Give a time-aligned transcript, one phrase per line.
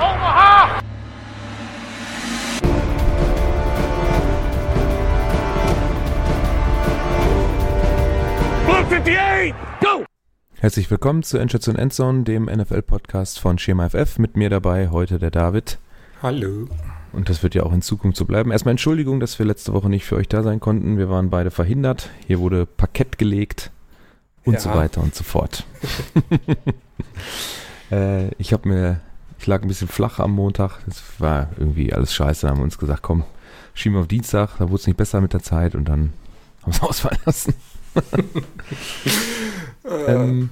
[0.00, 0.80] Omaha!
[8.66, 10.04] Blue 58, go!
[10.56, 14.18] Herzlich willkommen zu Endstation Endzone, dem NFL-Podcast von Schema FF.
[14.18, 15.78] Mit mir dabei heute der David.
[16.22, 16.68] Hallo.
[17.12, 18.52] Und das wird ja auch in Zukunft so bleiben.
[18.52, 20.98] Erstmal Entschuldigung, dass wir letzte Woche nicht für euch da sein konnten.
[20.98, 22.10] Wir waren beide verhindert.
[22.26, 23.70] Hier wurde Parkett gelegt
[24.44, 24.60] und Ja.
[24.60, 25.64] so weiter und so fort.
[27.90, 29.00] äh, ich habe mir,
[29.40, 30.80] ich lag ein bisschen flach am Montag.
[30.86, 32.42] Das war irgendwie alles scheiße.
[32.42, 33.24] Da haben wir uns gesagt, komm,
[33.72, 34.58] schieben wir auf Dienstag.
[34.58, 36.12] Da wurde es nicht besser mit der Zeit und dann
[36.62, 37.54] haben wir es ausfallen lassen.
[40.06, 40.50] ähm,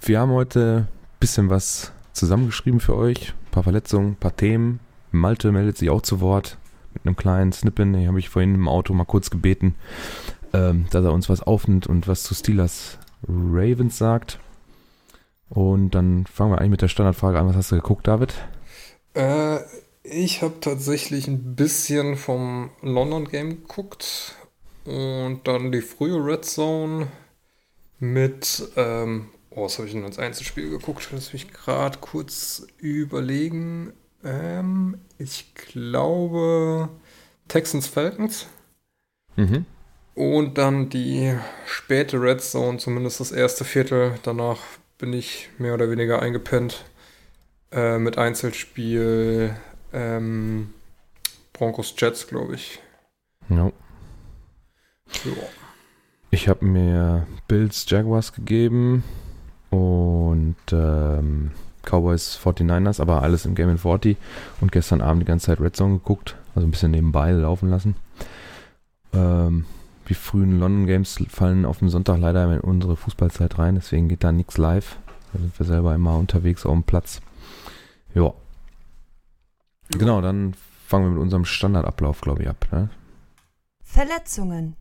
[0.00, 3.28] wir haben heute ein bisschen was zusammengeschrieben für euch.
[3.28, 4.80] Ein paar Verletzungen, ein paar Themen.
[5.10, 6.56] Malte meldet sich auch zu Wort
[6.94, 7.92] mit einem kleinen Snippen.
[7.92, 9.74] Den habe ich vorhin im Auto mal kurz gebeten,
[10.54, 14.38] ähm, dass er uns was aufnimmt und was zu Steelers Ravens sagt.
[15.54, 17.46] Und dann fangen wir eigentlich mit der Standardfrage an.
[17.48, 18.34] Was hast du geguckt, David?
[19.14, 19.58] Äh,
[20.02, 24.34] ich habe tatsächlich ein bisschen vom London Game geguckt
[24.84, 27.08] und dann die frühe Red Zone
[27.98, 31.08] mit, ähm, oh, was habe ich denn als Einzelspiel geguckt?
[31.12, 33.92] Lass mich gerade kurz überlegen.
[34.24, 36.88] Ähm, ich glaube
[37.48, 38.46] Texans Falcons
[39.36, 39.66] Mhm.
[40.14, 41.34] und dann die
[41.66, 44.18] späte Red Zone, zumindest das erste Viertel.
[44.22, 44.58] Danach
[45.02, 46.84] bin ich mehr oder weniger eingepennt
[47.72, 49.56] äh, mit Einzelspiel
[49.92, 50.70] ähm,
[51.52, 52.78] Broncos Jets, glaube ich.
[53.48, 53.72] Ja.
[55.24, 55.32] Ja.
[56.30, 59.02] Ich habe mir Bills Jaguars gegeben
[59.70, 61.50] und ähm,
[61.82, 64.16] Cowboys 49ers, aber alles im Game in 40
[64.60, 67.96] und gestern Abend die ganze Zeit Red Zone geguckt, also ein bisschen nebenbei laufen lassen.
[69.12, 69.64] Ähm,
[70.08, 74.24] die frühen London Games fallen auf den Sonntag leider in unsere Fußballzeit rein, deswegen geht
[74.24, 74.98] da nichts live.
[75.32, 77.20] Da sind wir selber immer unterwegs auf dem Platz.
[78.14, 78.32] Ja.
[79.90, 80.54] Genau, dann
[80.86, 82.66] fangen wir mit unserem Standardablauf, glaube ich, ab.
[82.70, 82.90] Ne?
[83.82, 84.76] Verletzungen.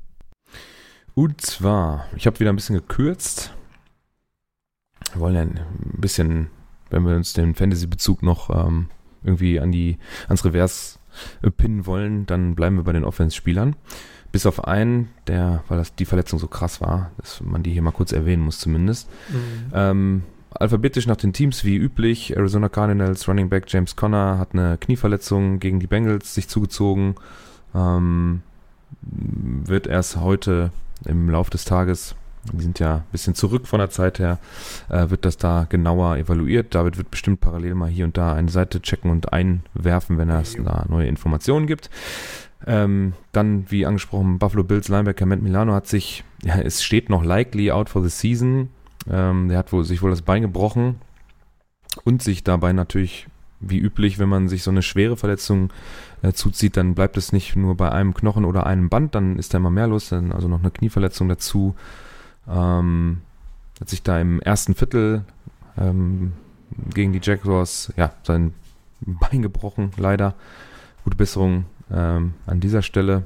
[1.14, 3.54] Und zwar, ich habe wieder ein bisschen gekürzt.
[5.14, 5.62] Wir wollen ja ein
[5.98, 6.50] bisschen,
[6.90, 8.90] wenn wir uns den Fantasy-Bezug noch ähm,
[9.24, 11.00] irgendwie an die, ans Revers
[11.58, 13.76] pinnen wollen, dann bleiben wir bei den Offense-Spielern.
[14.32, 17.82] Bis auf einen, der, weil das die Verletzung so krass war, dass man die hier
[17.82, 19.10] mal kurz erwähnen muss zumindest.
[19.30, 19.72] Mhm.
[19.74, 22.36] Ähm, alphabetisch nach den Teams wie üblich.
[22.38, 27.16] Arizona Cardinals Running Back James Conner hat eine Knieverletzung gegen die Bengals sich zugezogen.
[27.76, 28.42] Ähm,
[29.02, 30.72] wird erst heute
[31.06, 32.16] im Lauf des Tages,
[32.52, 34.40] die sind ja ein bisschen zurück von der Zeit her,
[34.90, 36.74] äh, wird das da genauer evaluiert.
[36.76, 40.56] David wird bestimmt parallel mal hier und da eine Seite checken und einwerfen, wenn es
[40.56, 41.90] da neue Informationen gibt.
[42.68, 47.24] Ähm, dann, wie angesprochen, Buffalo Bills Linebacker Matt Milano hat sich, ja, es steht noch
[47.24, 48.70] likely out for the season.
[49.10, 51.02] Ähm, der hat wohl, sich wohl das Bein gebrochen
[52.04, 53.28] und sich dabei natürlich,
[53.60, 55.72] wie üblich, wenn man sich so eine schwere Verletzung
[56.22, 59.54] äh, zuzieht, dann bleibt es nicht nur bei einem Knochen oder einem Band, dann ist
[59.54, 61.76] da immer mehr los, dann also noch eine Knieverletzung dazu.
[62.48, 63.22] Ähm,
[63.80, 65.26] hat sich da im ersten Viertel
[65.78, 66.34] ähm,
[66.94, 68.54] gegen die Jaguars ja, sein
[69.02, 70.36] Bein gebrochen, leider.
[71.04, 73.24] Gute Besserung ähm, an dieser Stelle.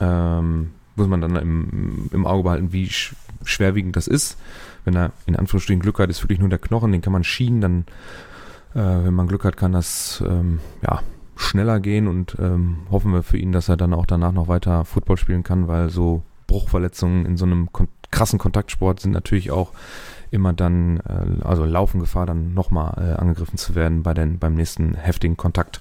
[0.00, 4.36] Ähm, muss man dann im, im Auge behalten, wie sch schwerwiegend das ist.
[4.84, 7.60] Wenn er in Anführungsstrichen Glück hat, ist wirklich nur der Knochen, den kann man schienen,
[7.60, 7.84] dann,
[8.74, 11.02] äh, wenn man Glück hat, kann das ähm, ja,
[11.36, 14.84] schneller gehen und ähm, hoffen wir für ihn, dass er dann auch danach noch weiter
[14.84, 19.72] Football spielen kann, weil so Bruchverletzungen in so einem kon krassen Kontaktsport sind natürlich auch
[20.32, 24.54] immer dann, äh, also laufen Gefahr, dann nochmal äh, angegriffen zu werden bei den, beim
[24.54, 25.80] nächsten heftigen Kontakt.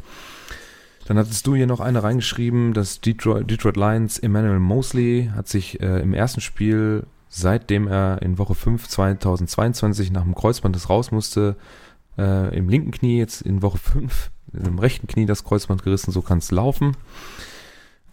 [1.09, 5.81] Dann hattest du hier noch eine reingeschrieben, dass Detroit, Detroit Lions Emmanuel Mosley hat sich
[5.81, 11.09] äh, im ersten Spiel, seitdem er in Woche 5 2022 nach dem Kreuzband das raus
[11.09, 11.56] musste,
[12.16, 16.22] äh, im linken Knie, jetzt in Woche 5 im rechten Knie das Kreuzband gerissen, so
[16.22, 16.96] kann es laufen.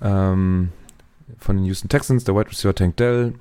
[0.00, 0.70] Ähm,
[1.36, 3.34] von den Houston Texans, der Wide Receiver Tank Dell,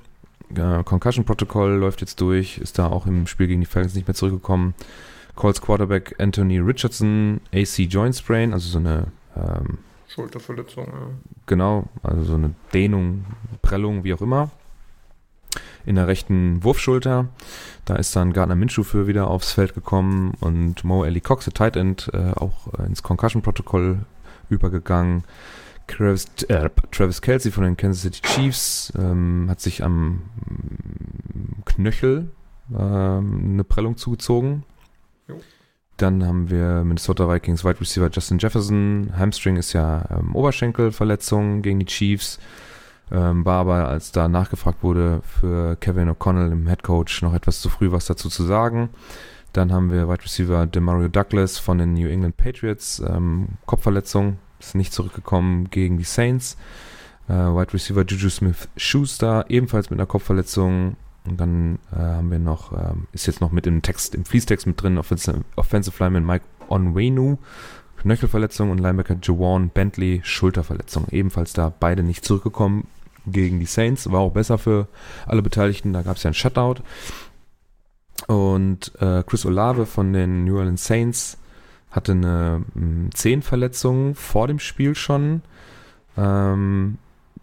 [0.53, 4.05] äh, Concussion Protocol läuft jetzt durch, ist da auch im Spiel gegen die Falcons nicht
[4.09, 4.73] mehr zurückgekommen.
[5.35, 11.07] Colts Quarterback Anthony Richardson, AC Joint Sprain, also so eine ähm, Schulterverletzung, ja.
[11.45, 13.25] Genau, also so eine Dehnung,
[13.61, 14.51] Prellung, wie auch immer.
[15.85, 17.27] In der rechten Wurfschulter.
[17.85, 21.53] Da ist dann Gardner Minshew für wieder aufs Feld gekommen und Mo Ellie Cox, der
[21.53, 23.99] Tight End, äh, auch ins Concussion-Protokoll
[24.49, 25.23] übergegangen.
[25.87, 30.23] Travis, äh, Travis Kelsey von den Kansas City Chiefs ähm, hat sich am
[31.65, 32.31] Knöchel
[32.71, 34.63] ähm, eine Prellung zugezogen.
[35.27, 35.39] Jo.
[35.97, 39.13] Dann haben wir Minnesota Vikings Wide Receiver Justin Jefferson.
[39.17, 42.39] Hamstring ist ja ähm, Oberschenkelverletzung gegen die Chiefs.
[43.11, 47.61] Ähm, war aber, als da nachgefragt wurde, für Kevin O'Connell, dem Head Coach, noch etwas
[47.61, 48.89] zu früh was dazu zu sagen.
[49.53, 54.75] Dann haben wir Wide Receiver Demario Douglas von den New England Patriots, ähm, Kopfverletzung, ist
[54.75, 56.57] nicht zurückgekommen gegen die Saints.
[57.29, 60.97] Äh, Wide Receiver Juju Smith Schuster, ebenfalls mit einer Kopfverletzung.
[61.27, 64.67] Und dann äh, haben wir noch, ähm, ist jetzt noch mit im Text, im Fließtext
[64.67, 67.37] mit drin, Offensive, Offensive Lineman Mike Onwenu,
[67.97, 71.07] Knöchelverletzung und Linebacker Jawan Bentley, Schulterverletzung.
[71.09, 72.87] Ebenfalls da beide nicht zurückgekommen
[73.25, 74.11] gegen die Saints.
[74.11, 74.87] War auch besser für
[75.25, 76.83] alle Beteiligten, da gab es ja ein Shutout.
[78.27, 81.37] Und äh, Chris Olave von den New Orleans Saints
[81.91, 85.41] hatte eine mh, Zehenverletzung vor dem Spiel schon.
[86.17, 86.97] Ähm,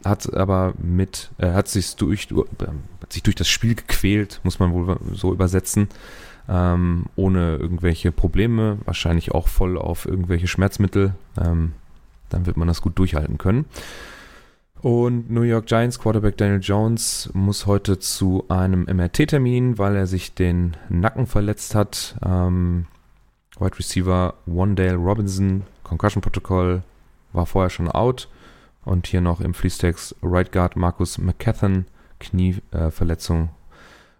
[0.04, 2.66] hat aber mit, äh, hat sich durch, äh,
[3.12, 5.88] sich durch das Spiel gequält, muss man wohl so übersetzen,
[6.48, 11.14] ähm, ohne irgendwelche Probleme, wahrscheinlich auch voll auf irgendwelche Schmerzmittel.
[11.40, 11.72] Ähm,
[12.30, 13.66] dann wird man das gut durchhalten können.
[14.80, 20.34] Und New York Giants Quarterback Daniel Jones muss heute zu einem MRT-Termin, weil er sich
[20.34, 22.16] den Nacken verletzt hat.
[22.24, 22.86] Ähm,
[23.60, 26.82] Wide Receiver Wandale Robinson, Concussion Protocol,
[27.32, 28.28] war vorher schon out.
[28.84, 31.86] Und hier noch im Fließtext Right Guard Marcus McCathan,
[32.22, 33.50] Knieverletzung,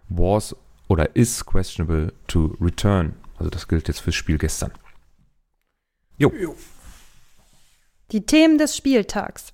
[0.09, 0.55] was
[0.87, 3.13] oder is questionable to return.
[3.37, 4.71] Also das gilt jetzt fürs Spiel gestern.
[6.17, 6.31] Jo.
[8.11, 9.53] Die Themen des Spieltags.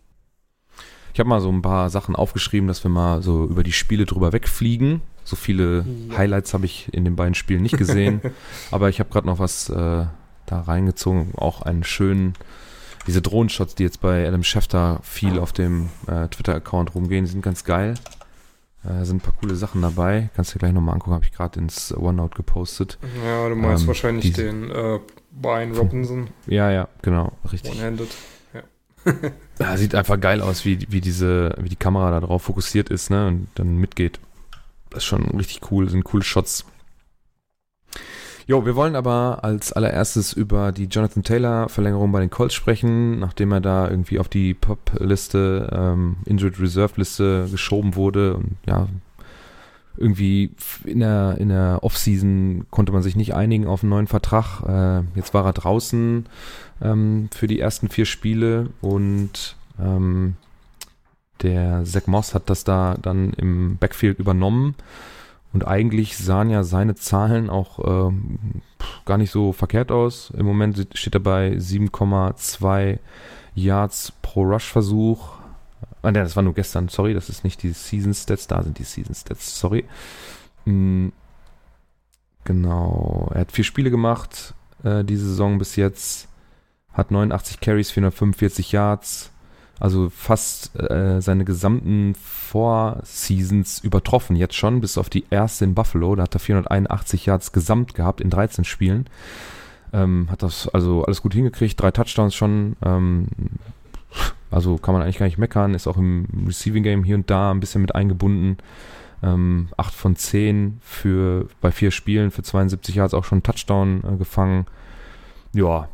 [1.14, 4.06] Ich habe mal so ein paar Sachen aufgeschrieben, dass wir mal so über die Spiele
[4.06, 5.02] drüber wegfliegen.
[5.24, 6.18] So viele ja.
[6.18, 8.22] Highlights habe ich in den beiden Spielen nicht gesehen.
[8.72, 10.06] aber ich habe gerade noch was äh,
[10.46, 11.34] da reingezogen.
[11.36, 12.34] Auch einen schönen,
[13.08, 17.42] diese Drohnenshots, die jetzt bei Adam Schefter viel auf dem äh, Twitter-Account rumgehen, die sind
[17.42, 17.96] ganz geil.
[18.84, 20.30] Äh, sind ein paar coole Sachen dabei.
[20.36, 22.98] Kannst du dir gleich nochmal angucken, habe ich gerade ins OneNote gepostet.
[23.26, 25.00] Ja, du meinst ähm, wahrscheinlich den äh,
[25.32, 26.30] Brian Robinson.
[26.48, 27.74] Ja, ja, genau, richtig.
[27.74, 28.10] One-handed.
[29.60, 33.10] ja, sieht einfach geil aus, wie, wie diese, wie die Kamera da drauf fokussiert ist,
[33.10, 34.20] ne, und dann mitgeht.
[34.90, 36.66] Das ist schon richtig cool, sind coole Shots.
[38.50, 43.20] Jo, wir wollen aber als allererstes über die Jonathan Taylor Verlängerung bei den Colts sprechen,
[43.20, 48.88] nachdem er da irgendwie auf die Pop-Liste, ähm, Injured Reserve Liste geschoben wurde und ja,
[49.98, 50.50] irgendwie
[50.84, 54.64] in der, in der Offseason konnte man sich nicht einigen auf einen neuen Vertrag.
[54.68, 56.26] Äh, jetzt war er draußen
[56.82, 60.38] ähm, für die ersten vier Spiele und ähm,
[61.44, 64.74] der Zach Moss hat das da dann im Backfield übernommen.
[65.52, 67.80] Und eigentlich sahen ja seine Zahlen auch
[68.10, 68.14] äh,
[69.06, 70.32] gar nicht so verkehrt aus.
[70.38, 73.00] Im Moment steht er bei 7,2
[73.56, 75.40] Yards pro Rush-Versuch.
[76.02, 78.78] Ah, ne, das war nur gestern, sorry, das ist nicht die Season Stats, da sind
[78.78, 79.86] die Season Stats, sorry.
[80.66, 81.12] Mhm.
[82.46, 84.54] Genau, er hat vier Spiele gemacht,
[84.84, 86.28] äh, diese Saison bis jetzt.
[86.94, 89.32] Hat 89 Carries, 445 Yards,
[89.80, 96.16] also fast äh, seine gesamten Vorseasons übertroffen jetzt schon, bis auf die erste in Buffalo.
[96.16, 99.08] Da hat er 481 Yards gesamt gehabt in 13 Spielen.
[99.94, 102.76] Ähm, hat das also alles gut hingekriegt, drei Touchdowns schon.
[102.84, 103.28] Ähm,
[104.52, 107.52] also kann man eigentlich gar nicht meckern, ist auch im Receiving Game hier und da
[107.52, 108.58] ein bisschen mit eingebunden.
[109.22, 114.18] Ähm, 8 von 10 für, bei vier Spielen für 72 Yards auch schon Touchdown äh,
[114.18, 114.66] gefangen.
[115.54, 115.90] Ja,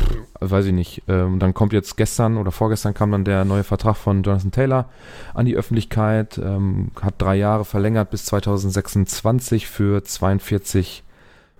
[0.00, 1.02] Pff, weiß ich nicht.
[1.08, 4.88] Ähm, dann kommt jetzt gestern oder vorgestern kam dann der neue Vertrag von Jonathan Taylor
[5.34, 11.02] an die Öffentlichkeit, ähm, hat drei Jahre verlängert bis 2026 für 42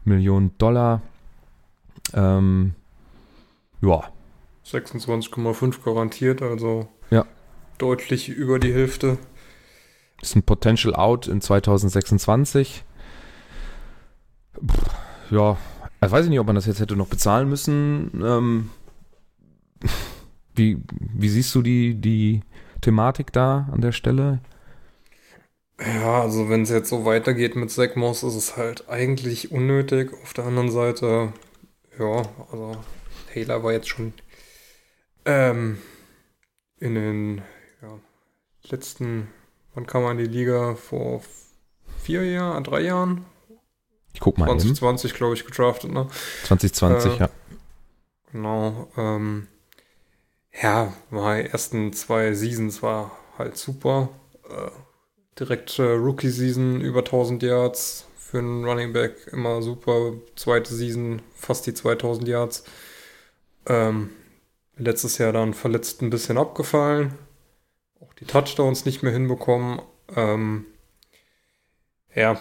[0.04, 1.02] Millionen Dollar.
[2.14, 2.74] Ähm,
[3.82, 4.04] ja.
[4.66, 7.26] 26,5 garantiert, also ja.
[7.78, 9.19] deutlich über die Hälfte.
[10.22, 12.84] Ist ein Potential Out in 2026.
[14.66, 14.94] Pff,
[15.31, 15.58] ja,
[16.06, 18.11] ich weiß nicht, ob man das jetzt hätte noch bezahlen müssen.
[18.23, 18.70] Ähm,
[20.55, 22.43] wie, wie siehst du die, die
[22.81, 24.41] Thematik da an der Stelle?
[25.81, 30.13] Ja, also wenn es jetzt so weitergeht mit Moss, ist es halt eigentlich unnötig.
[30.23, 31.32] Auf der anderen Seite,
[31.99, 32.77] ja, also
[33.32, 34.13] Taylor war jetzt schon
[35.25, 35.79] ähm,
[36.79, 37.43] in den
[37.82, 37.99] ja,
[38.69, 39.29] letzten,
[39.75, 40.77] wann kam er in die Liga?
[40.77, 41.23] Vor
[42.03, 43.25] vier Jahren, drei Jahren?
[44.14, 44.46] Ich guck mal.
[44.46, 46.08] 2020, glaube ich, gedraftet, ne?
[46.44, 47.30] 2020, äh, ja.
[48.32, 48.88] Genau.
[48.96, 49.48] Ähm,
[50.62, 54.08] ja, meine ersten zwei Seasons war halt super.
[54.48, 54.70] Äh,
[55.38, 60.12] direkt äh, Rookie-Season über 1000 Yards für einen Running Back immer super.
[60.36, 62.64] Zweite Season fast die 2000 Yards.
[63.66, 64.10] Ähm,
[64.76, 67.14] letztes Jahr dann verletzt ein bisschen abgefallen.
[68.00, 69.82] Auch die Touchdowns nicht mehr hinbekommen.
[70.14, 70.66] Ähm,
[72.14, 72.40] ja.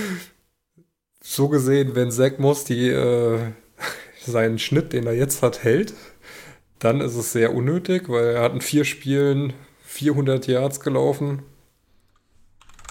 [1.38, 3.40] so gesehen, wenn Zach Moss die, äh,
[4.26, 5.94] seinen Schnitt, den er jetzt hat, hält,
[6.80, 9.54] dann ist es sehr unnötig, weil er hat in vier Spielen
[9.84, 11.44] 400 Yards gelaufen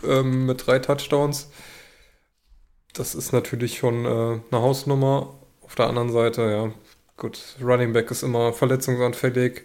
[0.05, 1.51] ähm, mit drei Touchdowns.
[2.95, 5.35] das ist natürlich schon äh, eine Hausnummer.
[5.61, 6.73] Auf der anderen Seite, ja,
[7.17, 9.63] gut, Running Back ist immer verletzungsanfällig.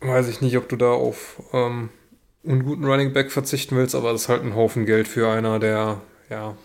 [0.00, 1.88] Weiß ich nicht, ob du da auf ähm,
[2.46, 5.58] einen guten Running Back verzichten willst, aber das ist halt ein Haufen Geld für einer,
[5.58, 6.56] der, ja,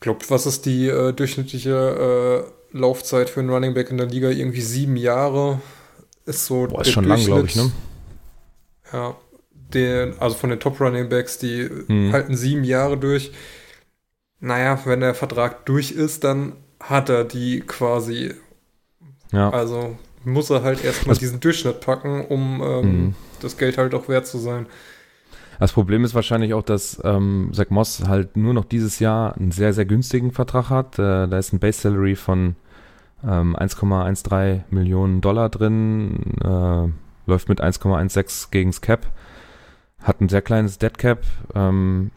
[0.00, 4.28] glaubt, was ist die äh, durchschnittliche äh, Laufzeit für einen Running Back in der Liga?
[4.28, 5.60] Irgendwie sieben Jahre
[6.24, 6.66] ist so.
[6.66, 7.72] Boah, ist schon lang, glaube ich, ne?
[8.92, 9.16] Ja,
[9.72, 12.12] den, also von den Top Running Backs, die hm.
[12.12, 13.32] halten sieben Jahre durch.
[14.38, 18.34] Naja, wenn der Vertrag durch ist, dann hat er die quasi.
[19.32, 19.50] Ja.
[19.50, 23.14] Also muss er halt erstmal diesen Durchschnitt packen, um ähm, hm.
[23.40, 24.66] das Geld halt auch wert zu sein.
[25.58, 29.52] Das Problem ist wahrscheinlich auch, dass ähm, Zach Moss halt nur noch dieses Jahr einen
[29.52, 30.98] sehr, sehr günstigen Vertrag hat.
[30.98, 32.56] Äh, da ist ein Base Salary von
[33.24, 36.88] ähm, 1,13 Millionen Dollar drin, äh,
[37.28, 39.06] läuft mit 1,16 gegens Cap,
[40.02, 41.24] hat ein sehr kleines Dead Cap.
[41.54, 42.10] Ähm,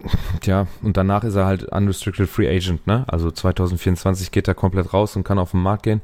[0.40, 3.04] tja, und danach ist er halt Unrestricted Free Agent, ne?
[3.08, 6.00] Also 2024 geht er komplett raus und kann auf den Markt gehen.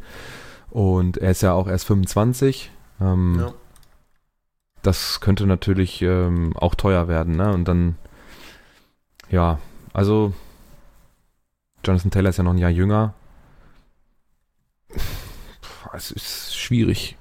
[0.70, 2.70] Und er ist ja auch erst 25.
[3.00, 3.52] Ähm, ja
[4.86, 7.52] das könnte natürlich ähm, auch teuer werden, ne?
[7.52, 7.96] Und dann,
[9.30, 9.58] ja,
[9.92, 10.32] also
[11.84, 13.14] Jonathan Taylor ist ja noch ein Jahr jünger.
[15.94, 17.16] Es ist schwierig.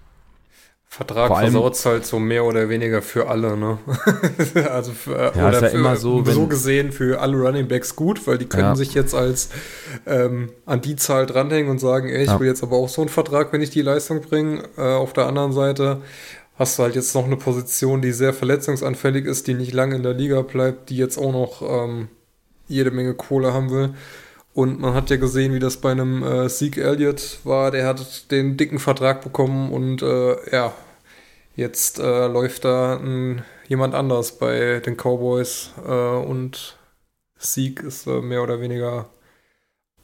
[0.95, 3.79] Vertrag versaut halt so mehr oder weniger für alle, ne?
[4.72, 8.25] also für, ja, oder ja für, immer so, so gesehen für alle Running Backs gut,
[8.27, 8.75] weil die können ja.
[8.77, 9.50] sich jetzt als
[10.05, 13.10] ähm, an die Zahl dranhängen und sagen, ey, ich will jetzt aber auch so einen
[13.10, 14.63] Vertrag, wenn ich die Leistung bringe.
[14.77, 16.01] Äh, auf der anderen Seite
[16.57, 20.03] hast du halt jetzt noch eine Position, die sehr verletzungsanfällig ist, die nicht lange in
[20.03, 22.07] der Liga bleibt, die jetzt auch noch ähm,
[22.67, 23.93] jede Menge Kohle haben will.
[24.53, 27.71] Und man hat ja gesehen, wie das bei einem äh, Zeke Elliott war.
[27.71, 30.74] Der hat den dicken Vertrag bekommen und äh, ja,
[31.57, 36.77] jetzt äh, läuft da ein, jemand anders bei den Cowboys äh, und
[37.38, 39.09] Zeke ist äh, mehr oder weniger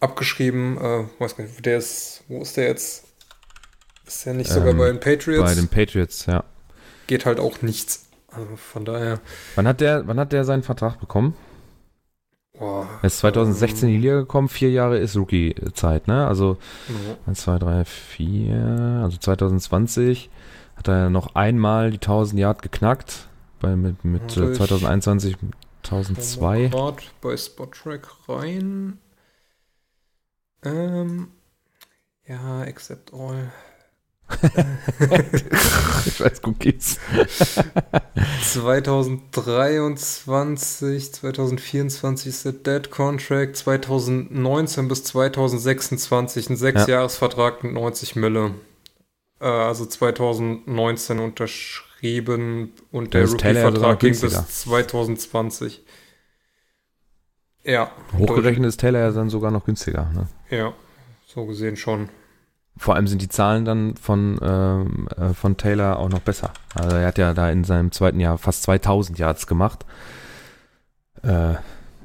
[0.02, 0.78] abgeschrieben.
[0.78, 3.11] Äh, weiß gar nicht, der ist, wo ist der jetzt?
[4.12, 5.50] Ist ja nicht sogar ähm, bei den Patriots.
[5.50, 6.44] Bei den Patriots, ja.
[7.08, 8.08] Geht halt auch nichts.
[8.28, 9.22] Also von daher.
[9.56, 11.34] Wann hat der, wann hat der seinen Vertrag bekommen?
[12.60, 16.28] Boah, er ist 2016 ähm, in die Liga gekommen, vier Jahre ist Rookie-Zeit, ne?
[16.28, 16.58] Also
[16.90, 17.16] ja.
[17.26, 20.30] 1, 2, 3, 4, also 2020
[20.76, 23.30] hat er noch einmal die 1000 Yard geknackt,
[23.62, 25.38] bei, mit, mit ja, 2021
[25.84, 26.68] 1002.
[26.68, 29.00] Gerade bei Spottrack rein.
[30.64, 31.30] Ähm,
[32.28, 33.52] ja, accept all
[36.06, 37.00] ich weiß Cookies.
[38.44, 48.56] 2023, 2024 ist der Dead Contract, 2019 bis 2026 ein Sechsjahresvertrag mit 90 Mille.
[49.40, 55.84] Äh, also 2019 unterschrieben und der Rookie-Vertrag ging bis 2020.
[57.64, 57.92] Ja.
[58.18, 60.10] Hochgerechnet ist Taylor ja dann sogar noch günstiger.
[60.14, 60.28] Ne?
[60.50, 60.74] Ja,
[61.28, 62.10] so gesehen schon.
[62.78, 66.52] Vor allem sind die Zahlen dann von, ähm, äh, von Taylor auch noch besser.
[66.74, 69.86] Also er hat ja da in seinem zweiten Jahr fast 2000 Yards gemacht.
[71.22, 71.56] Äh,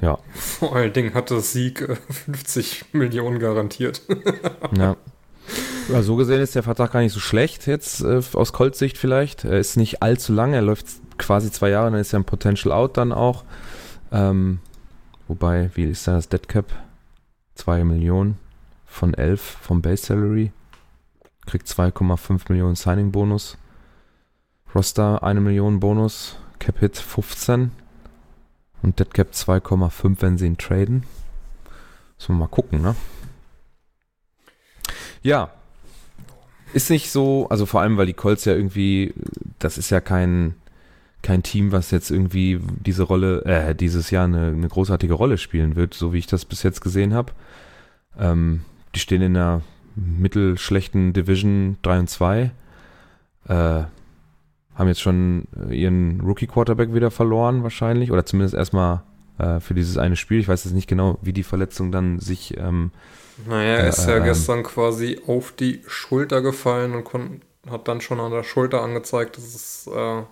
[0.00, 0.18] ja.
[0.34, 4.02] Vor allen Dingen hat das Sieg äh, 50 Millionen garantiert.
[4.76, 4.96] ja.
[5.88, 6.02] ja.
[6.02, 9.44] So gesehen ist der Vertrag gar nicht so schlecht jetzt äh, aus Colts Sicht vielleicht.
[9.44, 12.72] Er ist nicht allzu lang, er läuft quasi zwei Jahre, dann ist er ein Potential
[12.72, 13.44] Out dann auch.
[14.12, 14.58] Ähm,
[15.28, 16.66] wobei, wie ist da das Dead Cap?
[17.54, 18.36] Zwei Millionen
[18.96, 20.52] von 11 vom Base Salary.
[21.46, 23.58] Kriegt 2,5 Millionen Signing-Bonus.
[24.74, 26.36] Roster 1 Million Bonus.
[26.58, 27.70] Cap Hit 15.
[28.82, 31.04] Und Dead Cap 2,5, wenn sie ihn traden.
[32.18, 32.96] Müssen wir mal gucken, ne?
[35.22, 35.50] Ja.
[36.72, 39.14] Ist nicht so, also vor allem, weil die Colts ja irgendwie,
[39.58, 40.54] das ist ja kein,
[41.22, 45.76] kein Team, was jetzt irgendwie diese Rolle, äh, dieses Jahr eine, eine großartige Rolle spielen
[45.76, 47.32] wird, so wie ich das bis jetzt gesehen habe.
[48.18, 48.62] Ähm,
[48.96, 49.60] die stehen in einer
[49.94, 52.50] mittelschlechten Division 3 und 2.
[53.46, 58.10] Äh, haben jetzt schon ihren Rookie-Quarterback wieder verloren, wahrscheinlich.
[58.10, 59.02] Oder zumindest erstmal
[59.38, 60.40] äh, für dieses eine Spiel.
[60.40, 62.56] Ich weiß jetzt nicht genau, wie die Verletzung dann sich.
[62.56, 62.90] Ähm,
[63.46, 68.18] naja, er ist äh, ja gestern quasi auf die Schulter gefallen und hat dann schon
[68.18, 70.22] an der Schulter angezeigt, dass es äh,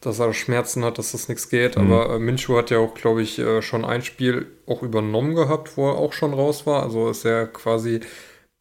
[0.00, 1.76] dass er Schmerzen hat, dass das nichts geht.
[1.76, 1.92] Mhm.
[1.92, 5.76] Aber äh, Minshu hat ja auch, glaube ich, äh, schon ein Spiel auch übernommen gehabt,
[5.76, 6.82] wo er auch schon raus war.
[6.82, 8.00] Also ist er quasi.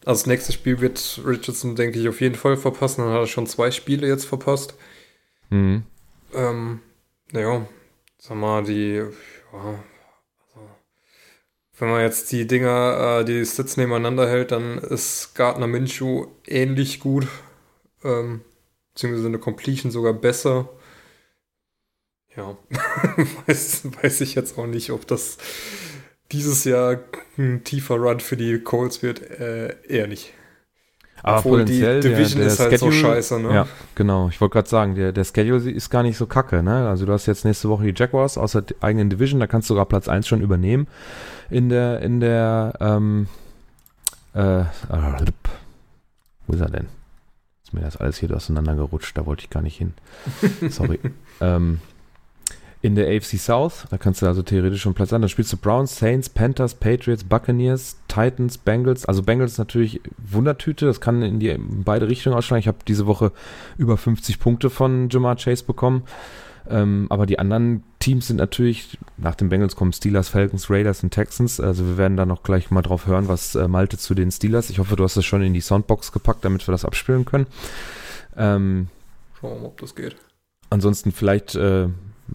[0.06, 3.04] Also das nächste Spiel wird Richardson, denke ich, auf jeden Fall verpassen.
[3.04, 4.76] Dann hat er schon zwei Spiele jetzt verpasst.
[5.50, 5.84] Mhm.
[6.34, 6.80] Ähm,
[7.32, 7.68] naja,
[8.18, 9.04] sag mal, die, ja,
[9.52, 10.70] also,
[11.78, 17.00] wenn man jetzt die Dinger, äh, die Sits nebeneinander hält, dann ist Gardner Minshu ähnlich
[17.00, 17.28] gut.
[18.04, 18.42] Ähm,
[18.94, 20.70] beziehungsweise eine Completion sogar besser.
[22.40, 22.56] Ja,
[23.48, 25.38] weiß, weiß ich jetzt auch nicht, ob das
[26.32, 27.00] dieses Jahr
[27.38, 30.32] ein tiefer Run für die Colts wird, äh, eher nicht.
[31.22, 33.54] Aber Obwohl die potenziell der- Division der ist halt so scheiße, ne?
[33.54, 34.30] Ja, genau.
[34.30, 36.64] Ich wollte gerade sagen, der, der Schedule ist gar nicht so kacke.
[36.64, 36.88] Ne?
[36.88, 39.74] Also du hast jetzt nächste Woche die Jaguars aus der eigenen Division, da kannst du
[39.74, 40.88] sogar Platz 1 schon übernehmen
[41.50, 43.28] in der, in der, ähm,
[44.34, 44.64] äh,
[46.48, 46.88] wo ist er denn?
[47.66, 49.94] Ist mir das alles hier auseinandergerutscht, da wollte ich gar nicht hin.
[50.70, 51.00] Sorry.
[51.42, 51.82] ähm,
[52.82, 55.22] in der AFC South, da kannst du also theoretisch schon Platz an.
[55.22, 59.06] Da spielst du Browns, Saints, Panthers, Patriots, Buccaneers, Titans, Bengals.
[59.06, 62.62] Also Bengals natürlich Wundertüte, das kann in die in beide Richtungen ausschlagen.
[62.62, 63.34] Ich habe diese Woche
[63.78, 66.04] über 50 Punkte von Jamar Chase bekommen.
[66.70, 71.10] Ähm, aber die anderen Teams sind natürlich, nach den Bengals kommen Steelers, Falcons, Raiders und
[71.10, 71.60] Texans.
[71.60, 74.70] Also wir werden da noch gleich mal drauf hören, was äh, Malte zu den Steelers.
[74.70, 77.48] Ich hoffe, du hast das schon in die Soundbox gepackt, damit wir das abspielen können.
[78.38, 78.88] Ähm,
[79.40, 80.16] Schauen wir mal, ob das geht.
[80.70, 81.88] ansonsten vielleicht äh,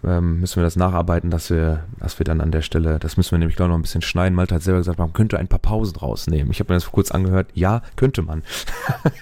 [0.04, 3.32] ähm, müssen wir das nacharbeiten, dass wir, dass wir dann an der Stelle, das müssen
[3.32, 4.34] wir nämlich glaube ich noch ein bisschen schneiden.
[4.34, 6.50] Malte hat selber gesagt, man könnte ein paar Pausen rausnehmen.
[6.50, 7.48] Ich habe mir das kurz angehört.
[7.54, 8.42] Ja, könnte man.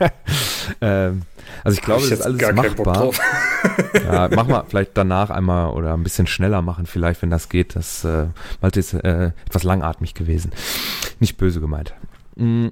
[0.81, 1.23] ähm,
[1.65, 3.11] also ich glaube, Hab das ist alles machbar.
[4.05, 7.77] Ja, mach mal vielleicht danach einmal oder ein bisschen schneller machen, vielleicht, wenn das geht.
[7.77, 8.27] Das äh,
[8.61, 10.51] Malte ist äh, etwas langatmig gewesen.
[11.21, 11.95] Nicht böse gemeint.
[12.37, 12.69] Mm,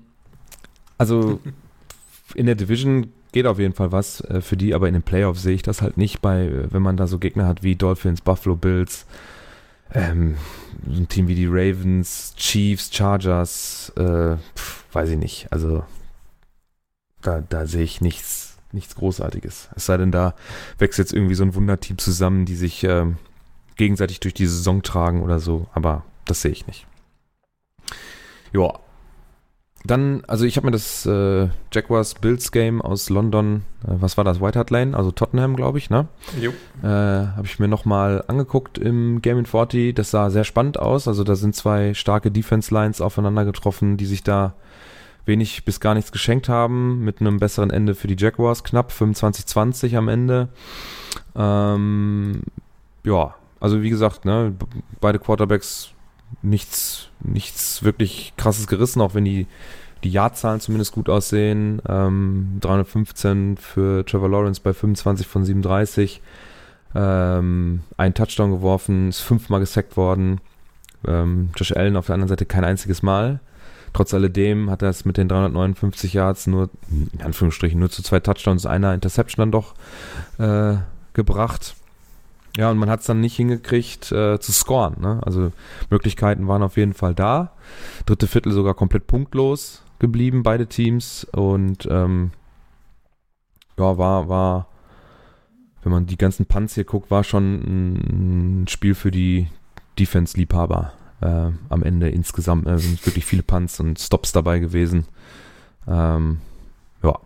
[0.98, 1.40] Also
[2.34, 5.42] in der Division geht auf jeden Fall was äh, für die, aber in den Playoffs
[5.42, 8.20] sehe ich das halt nicht bei, äh, wenn man da so Gegner hat wie Dolphins,
[8.20, 9.06] Buffalo Bills,
[9.92, 10.36] ähm,
[10.86, 15.52] so ein Team wie die Ravens, Chiefs, Chargers, äh, pf, weiß ich nicht.
[15.52, 15.84] Also
[17.22, 19.68] da, da sehe ich nichts, nichts Großartiges.
[19.74, 20.34] Es sei denn, da
[20.78, 23.16] wächst jetzt irgendwie so ein Wunderteam zusammen, die sich ähm,
[23.76, 26.86] gegenseitig durch die Saison tragen oder so, aber das sehe ich nicht.
[28.52, 28.78] Ja.
[29.84, 34.24] Dann, also ich habe mir das äh, Jaguars Bills Game aus London, äh, was war
[34.24, 36.06] das, White Hart Lane, also Tottenham, glaube ich, ne?
[36.38, 36.50] Jo.
[36.82, 39.94] Äh, habe ich mir nochmal angeguckt im Game in 40.
[39.94, 41.08] Das sah sehr spannend aus.
[41.08, 44.54] Also da sind zwei starke Defense Lines aufeinander getroffen, die sich da
[45.24, 49.96] wenig bis gar nichts geschenkt haben, mit einem besseren Ende für die Jaguars, knapp 25-20
[49.96, 50.48] am Ende.
[51.34, 52.42] Ähm,
[53.04, 54.54] ja, also wie gesagt, ne,
[55.00, 55.90] beide Quarterbacks
[56.42, 59.46] nichts, nichts wirklich krasses gerissen, auch wenn die,
[60.04, 61.80] die Jahrzahlen zumindest gut aussehen.
[61.88, 66.22] Ähm, 315 für Trevor Lawrence bei 25 von 37.
[66.94, 70.40] Ähm, ein Touchdown geworfen, ist fünfmal gesackt worden.
[71.06, 73.40] Ähm, Josh Allen auf der anderen Seite kein einziges Mal.
[73.92, 78.20] Trotz alledem hat er es mit den 359 Yards nur, in Anführungsstrichen, nur zu zwei
[78.20, 79.74] Touchdowns, einer Interception dann doch
[80.38, 80.78] äh,
[81.12, 81.74] gebracht.
[82.56, 84.96] Ja, und man hat es dann nicht hingekriegt äh, zu scoren.
[85.00, 85.20] Ne?
[85.24, 85.52] Also
[85.88, 87.52] Möglichkeiten waren auf jeden Fall da.
[88.06, 91.24] Dritte Viertel sogar komplett punktlos geblieben, beide Teams.
[91.32, 92.32] Und ähm,
[93.78, 94.66] ja, war, war,
[95.82, 99.48] wenn man die ganzen Punts hier guckt, war schon ein, Spiel für die
[99.98, 102.66] Defense-Liebhaber äh, am Ende insgesamt.
[102.66, 105.06] Äh, sind wirklich viele Punts und Stops dabei gewesen.
[105.86, 106.40] Ähm,
[107.02, 107.18] ja.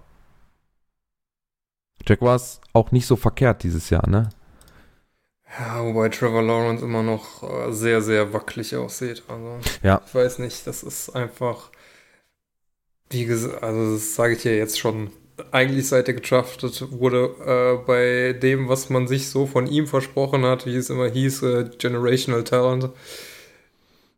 [2.07, 4.29] Jack war es auch nicht so verkehrt dieses Jahr, ne?
[5.59, 9.23] Ja, wobei Trevor Lawrence immer noch äh, sehr, sehr wackelig aussieht.
[9.29, 10.01] Also, Ja.
[10.05, 11.71] ich weiß nicht, das ist einfach,
[13.15, 15.11] wie gesagt, also das sage ich ja jetzt schon,
[15.51, 20.45] eigentlich seit er gedraftet wurde, äh, bei dem, was man sich so von ihm versprochen
[20.45, 22.91] hat, wie es immer hieß, äh, Generational Talent.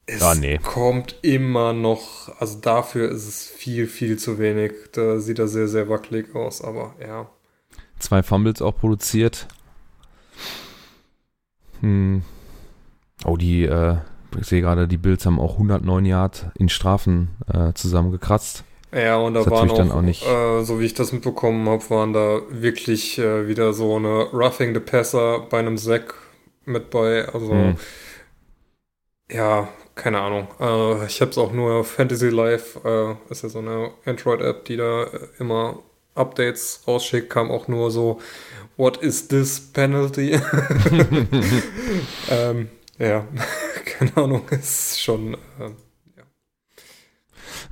[0.07, 0.59] Es Ah, nee.
[0.59, 4.73] kommt immer noch, also dafür ist es viel, viel zu wenig.
[4.93, 7.29] Da sieht er sehr, sehr wackelig aus, aber ja.
[7.99, 9.49] Zwei Fumbles auch produziert.
[11.81, 12.23] Hm.
[13.25, 13.97] Oh, die, äh,
[14.39, 18.65] ich sehe gerade, die Bills haben auch 109 Yard in Strafen äh, zusammengekratzt.
[18.93, 21.89] Ja, und da Ist waren auch, auch nicht- Äh, so wie ich das mitbekommen habe,
[21.91, 26.15] waren da wirklich äh, wieder so eine Roughing the Passer bei einem Sack
[26.65, 27.27] mit bei.
[27.29, 27.77] Also, Hm.
[29.31, 30.49] ja, keine Ahnung.
[30.61, 34.65] Äh, ich habe es auch nur auf Fantasy Live, äh, ist ja so eine Android-App,
[34.67, 35.81] die da äh, immer
[36.15, 38.21] Updates rausschickt, kam auch nur so,
[38.77, 40.33] what is this penalty?
[42.31, 42.69] ähm,
[42.99, 43.27] ja,
[43.85, 45.35] keine Ahnung, ist schon.
[45.35, 45.71] Äh,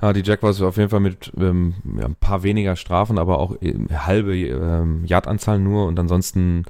[0.01, 3.61] Ja, die Jaguars auf jeden Fall mit ähm, ja, ein paar weniger Strafen, aber auch
[3.61, 6.63] äh, halbe ähm, Yardanzahl nur und ansonsten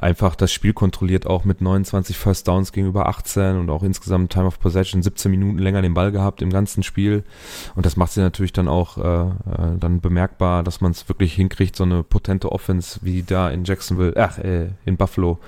[0.00, 4.46] einfach das Spiel kontrolliert, auch mit 29 First Downs gegenüber 18 und auch insgesamt Time
[4.46, 7.24] of Possession 17 Minuten länger den Ball gehabt im ganzen Spiel.
[7.74, 11.34] Und das macht sie natürlich dann auch äh, äh, dann bemerkbar, dass man es wirklich
[11.34, 15.38] hinkriegt, so eine potente Offense, wie da in Jacksonville, ach, äh, in Buffalo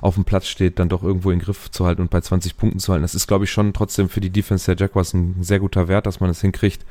[0.00, 2.56] auf dem Platz steht, dann doch irgendwo in den Griff zu halten und bei 20
[2.56, 3.02] Punkten zu halten.
[3.02, 6.06] Das ist, glaube ich, schon trotzdem für die Defense der Jaguars ein sehr guter Wert,
[6.06, 6.84] dass man es hinkriegt,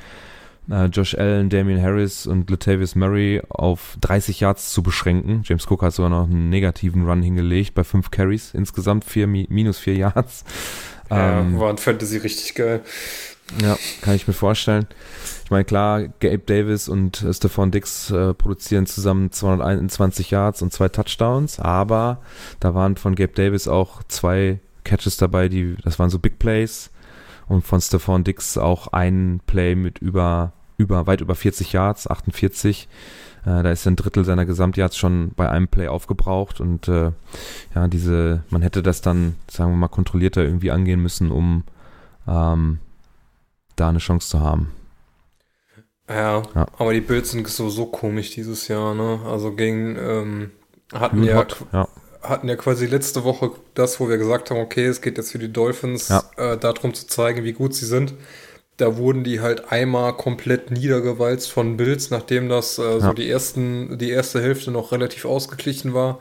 [0.69, 5.41] äh, Josh Allen, Damian Harris und Latavius Murray auf 30 Yards zu beschränken.
[5.45, 9.47] James Cook hat sogar noch einen negativen Run hingelegt bei 5 Carries insgesamt, vier, mi-
[9.49, 10.43] minus 4 Yards.
[11.09, 12.81] Ja, Ähm, war ein Fantasy richtig geil.
[13.63, 14.85] Ja, kann ich mir vorstellen.
[15.43, 20.71] Ich meine, klar, Gabe Davis und äh, Stephon Dix äh, produzieren zusammen 221 Yards und
[20.71, 22.21] zwei Touchdowns, aber
[22.59, 26.91] da waren von Gabe Davis auch zwei Catches dabei, die, das waren so Big Plays
[27.49, 32.87] und von Stephon Dix auch ein Play mit über, über, weit über 40 Yards, 48.
[33.41, 37.11] Äh, da ist ein Drittel seiner Gesamtyards schon bei einem Play aufgebraucht und äh,
[37.75, 41.63] ja, diese, man hätte das dann, sagen wir mal, kontrollierter irgendwie angehen müssen, um
[42.27, 42.79] ähm,
[43.75, 44.71] da eine Chance zu haben.
[46.07, 46.67] Ja, Ja.
[46.77, 49.19] aber die Bills sind so, so komisch dieses Jahr, ne?
[49.25, 50.51] Also gegen, ähm,
[50.93, 51.87] hatten Nun ja, hot, ja.
[52.21, 55.39] Hatten ja quasi letzte Woche das, wo wir gesagt haben, okay, es geht jetzt für
[55.39, 56.23] die Dolphins Ja.
[56.37, 58.13] äh, darum zu zeigen, wie gut sie sind.
[58.77, 63.13] Da wurden die halt einmal komplett niedergewalzt von Bills, nachdem das äh, so Ja.
[63.13, 66.19] die ersten, die erste Hälfte noch relativ ausgeglichen war,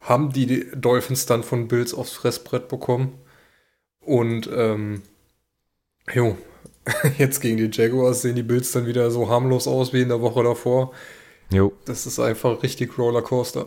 [0.00, 3.18] haben die Dolphins dann von Bills aufs Fressbrett bekommen.
[4.00, 5.02] Und ähm,
[6.12, 6.36] jo,
[7.18, 10.20] jetzt gegen die Jaguars sehen die Bills dann wieder so harmlos aus wie in der
[10.22, 10.92] Woche davor.
[11.52, 13.66] Jo, Das ist einfach richtig Rollercoaster.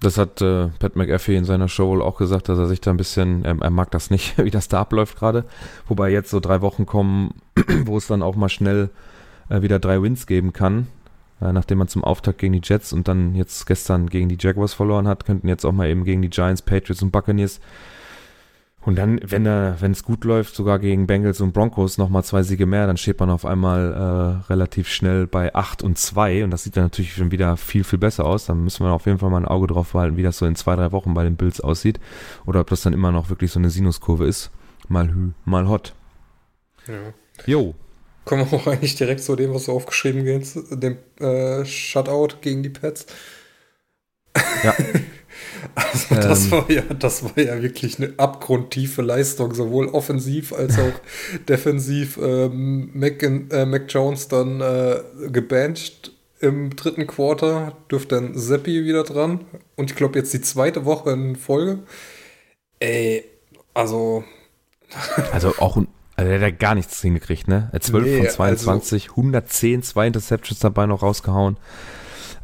[0.00, 2.90] Das hat äh, Pat McAfee in seiner Show wohl auch gesagt, dass er sich da
[2.90, 5.44] ein bisschen, er, er mag das nicht, wie das da abläuft gerade.
[5.86, 7.34] Wobei jetzt so drei Wochen kommen,
[7.84, 8.90] wo es dann auch mal schnell
[9.50, 10.88] äh, wieder drei Wins geben kann.
[11.40, 14.74] Äh, nachdem man zum Auftakt gegen die Jets und dann jetzt gestern gegen die Jaguars
[14.74, 17.60] verloren hat, könnten jetzt auch mal eben gegen die Giants, Patriots und Buccaneers
[18.82, 22.42] und dann, wenn er, wenn es gut läuft, sogar gegen Bengals und Broncos nochmal zwei
[22.42, 26.50] Siege mehr, dann steht man auf einmal äh, relativ schnell bei 8 und 2 und
[26.50, 28.46] das sieht dann natürlich schon wieder viel, viel besser aus.
[28.46, 30.56] Dann müssen wir auf jeden Fall mal ein Auge drauf behalten, wie das so in
[30.56, 32.00] zwei, drei Wochen bei den Bills aussieht
[32.46, 34.50] oder ob das dann immer noch wirklich so eine Sinuskurve ist.
[34.88, 35.94] Mal hü, mal hot.
[36.86, 36.94] Ja.
[37.46, 37.74] Jo,
[38.24, 42.62] Kommen wir auch eigentlich direkt zu dem, was du aufgeschrieben hast, dem äh, Shutout gegen
[42.62, 43.06] die Pets.
[44.62, 44.74] Ja.
[45.74, 46.50] also das Ähm.
[46.52, 50.92] war ja, das war ja wirklich eine abgrundtiefe Leistung, sowohl offensiv als auch
[51.48, 52.18] defensiv.
[52.22, 55.00] Ähm, Mac, äh, Mac Jones dann äh,
[55.30, 59.44] gebancht im dritten Quarter, dürfte dann Seppi wieder dran.
[59.76, 61.80] Und ich glaube jetzt die zweite Woche in Folge.
[62.78, 63.24] Ey,
[63.74, 64.24] also
[65.32, 67.70] also auch ein, also der hat ja gar nichts hingekriegt, ne?
[67.78, 71.58] 12 Nee, von also- 22, 110, zwei Interceptions dabei noch rausgehauen.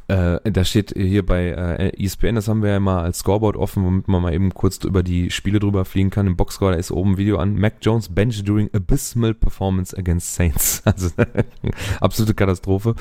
[0.09, 3.85] Äh, da steht hier bei äh, ESPN, das haben wir ja mal als Scoreboard offen,
[3.85, 6.29] womit man mal eben kurz über die Spiele drüber fliegen kann.
[6.29, 7.57] Im Boxscore, da ist oben Video an.
[7.57, 10.83] Mac Jones bench during abysmal performance against Saints.
[10.97, 11.11] Also
[12.01, 12.95] absolute Katastrophe.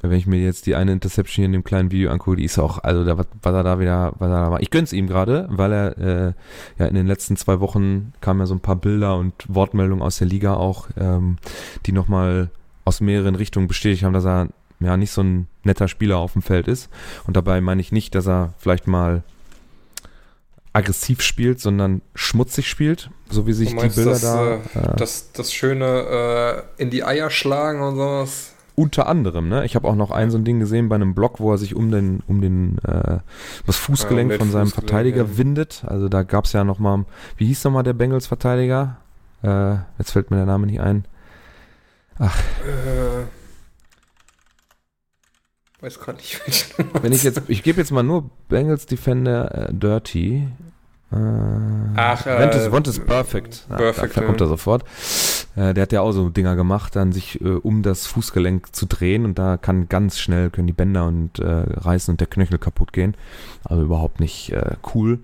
[0.00, 2.58] Wenn ich mir jetzt die eine Interception hier in dem kleinen Video angucke, die ist
[2.58, 4.60] auch, also da, was, was er da wieder, was er da war.
[4.62, 6.32] Ich gönn's ihm gerade, weil er äh,
[6.78, 10.18] ja in den letzten zwei Wochen kamen ja so ein paar Bilder und Wortmeldungen aus
[10.18, 11.36] der Liga auch, ähm,
[11.86, 12.50] die nochmal
[12.84, 14.48] aus mehreren Richtungen bestätigt haben, dass er
[14.84, 16.88] ja nicht so ein netter Spieler auf dem Feld ist.
[17.26, 19.22] Und dabei meine ich nicht, dass er vielleicht mal
[20.72, 24.54] aggressiv spielt, sondern schmutzig spielt, so wie sich Du die meinst, Bilder dass, da.
[24.54, 28.50] äh, äh, das, das schöne äh, in die Eier schlagen und sowas.
[28.76, 29.64] Unter anderem, ne?
[29.64, 31.76] Ich habe auch noch ein so ein Ding gesehen bei einem Block, wo er sich
[31.76, 33.18] um den, um den, äh,
[33.66, 35.38] das Fußgelenk Ja, um von seinem Fußgelenk, Verteidiger ja.
[35.38, 35.84] windet.
[35.86, 37.04] Also da gab's ja noch mal,
[37.36, 38.96] wie hieß noch mal der Bengals-Verteidiger?
[39.44, 41.04] Äh, jetzt fällt mir der Name nicht ein.
[42.18, 42.28] Äh,
[45.84, 47.02] weiß gerade nicht, welchen.
[47.02, 50.48] Wenn ich jetzt, ich gebe jetzt mal nur Bengals Defender äh, Dirty.
[51.12, 51.16] Äh,
[51.96, 53.66] Ach, äh, Ventus, Ventus Perfect.
[53.70, 54.46] Ja, Perfect, da kommt ja.
[54.46, 54.84] er sofort.
[55.56, 58.86] Äh, der hat ja auch so Dinger gemacht, dann sich äh, um das Fußgelenk zu
[58.86, 62.58] drehen und da kann ganz schnell können die Bänder und äh, reißen und der Knöchel
[62.58, 63.16] kaputt gehen.
[63.64, 65.20] Also überhaupt nicht äh, cool.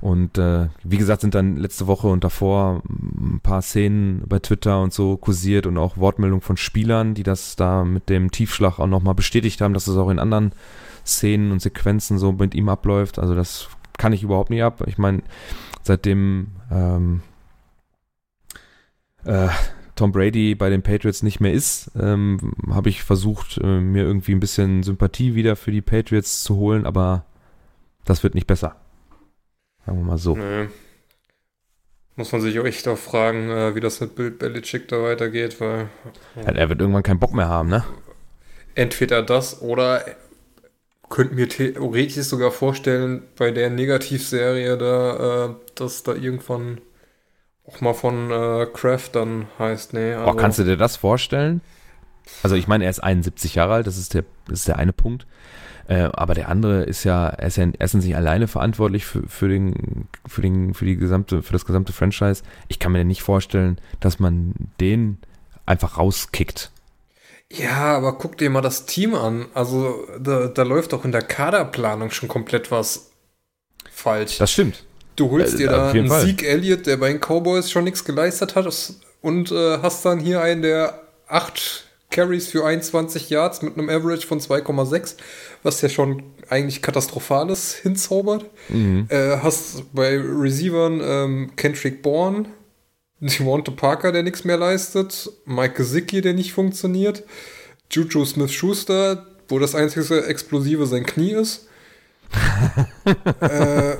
[0.00, 4.80] Und äh, wie gesagt, sind dann letzte Woche und davor ein paar Szenen bei Twitter
[4.80, 8.86] und so kursiert und auch Wortmeldungen von Spielern, die das da mit dem Tiefschlag auch
[8.86, 10.52] nochmal bestätigt haben, dass es auch in anderen
[11.04, 13.18] Szenen und Sequenzen so mit ihm abläuft.
[13.18, 14.84] Also das kann ich überhaupt nicht ab.
[14.86, 15.22] Ich meine,
[15.82, 17.22] seitdem ähm,
[19.28, 19.48] äh,
[19.94, 24.32] Tom Brady bei den Patriots nicht mehr ist, ähm, habe ich versucht, äh, mir irgendwie
[24.32, 27.24] ein bisschen Sympathie wieder für die Patriots zu holen, aber
[28.04, 28.76] das wird nicht besser.
[29.84, 30.36] Sagen wir mal so.
[30.36, 30.68] Nee.
[32.16, 35.60] Muss man sich auch echt auch fragen, äh, wie das mit Bill Belichick da weitergeht,
[35.60, 35.88] weil
[36.36, 37.84] Ja, er wird irgendwann keinen Bock mehr haben, ne?
[38.78, 40.04] entweder das oder
[41.08, 46.80] könnte mir theoretisch sogar vorstellen, bei der Negativserie da, äh, dass da irgendwann
[47.68, 50.12] auch mal von äh, Kraft dann heißt, nee.
[50.14, 51.60] Also, Boah, kannst du dir das vorstellen?
[52.42, 54.92] Also ich meine, er ist 71 Jahre alt, das ist der, das ist der eine
[54.92, 55.26] Punkt.
[55.86, 59.48] Äh, aber der andere ist ja, er ist ja erstens nicht alleine verantwortlich für, für
[59.48, 62.42] den, für den, für die gesamte, für das gesamte Franchise.
[62.68, 65.18] Ich kann mir nicht vorstellen, dass man den
[65.64, 66.70] einfach rauskickt.
[67.50, 69.46] Ja, aber guck dir mal das Team an.
[69.54, 73.10] Also da, da läuft doch in der Kaderplanung schon komplett was
[73.90, 74.36] falsch.
[74.36, 74.84] Das stimmt.
[75.18, 76.24] Du holst Äh, dir auf da einen Fall.
[76.24, 78.66] Sieg Elliott, der bei den Cowboys schon nichts geleistet hat,
[79.20, 84.26] und äh, hast dann hier einen, der 8 Carries für 21 Yards mit einem Average
[84.26, 85.16] von 2,6,
[85.62, 88.46] was ja schon eigentlich katastrophales hinzaubert.
[88.70, 92.46] Äh, hast bei Receivern ähm, Kendrick Bourne,
[93.20, 97.24] Devonta Parker, der nichts mehr leistet, Mike Gesicki, der nicht funktioniert,
[97.90, 101.66] Juju Smith-Schuster, wo das einzige Explosive sein Knie ist.
[103.40, 103.96] äh,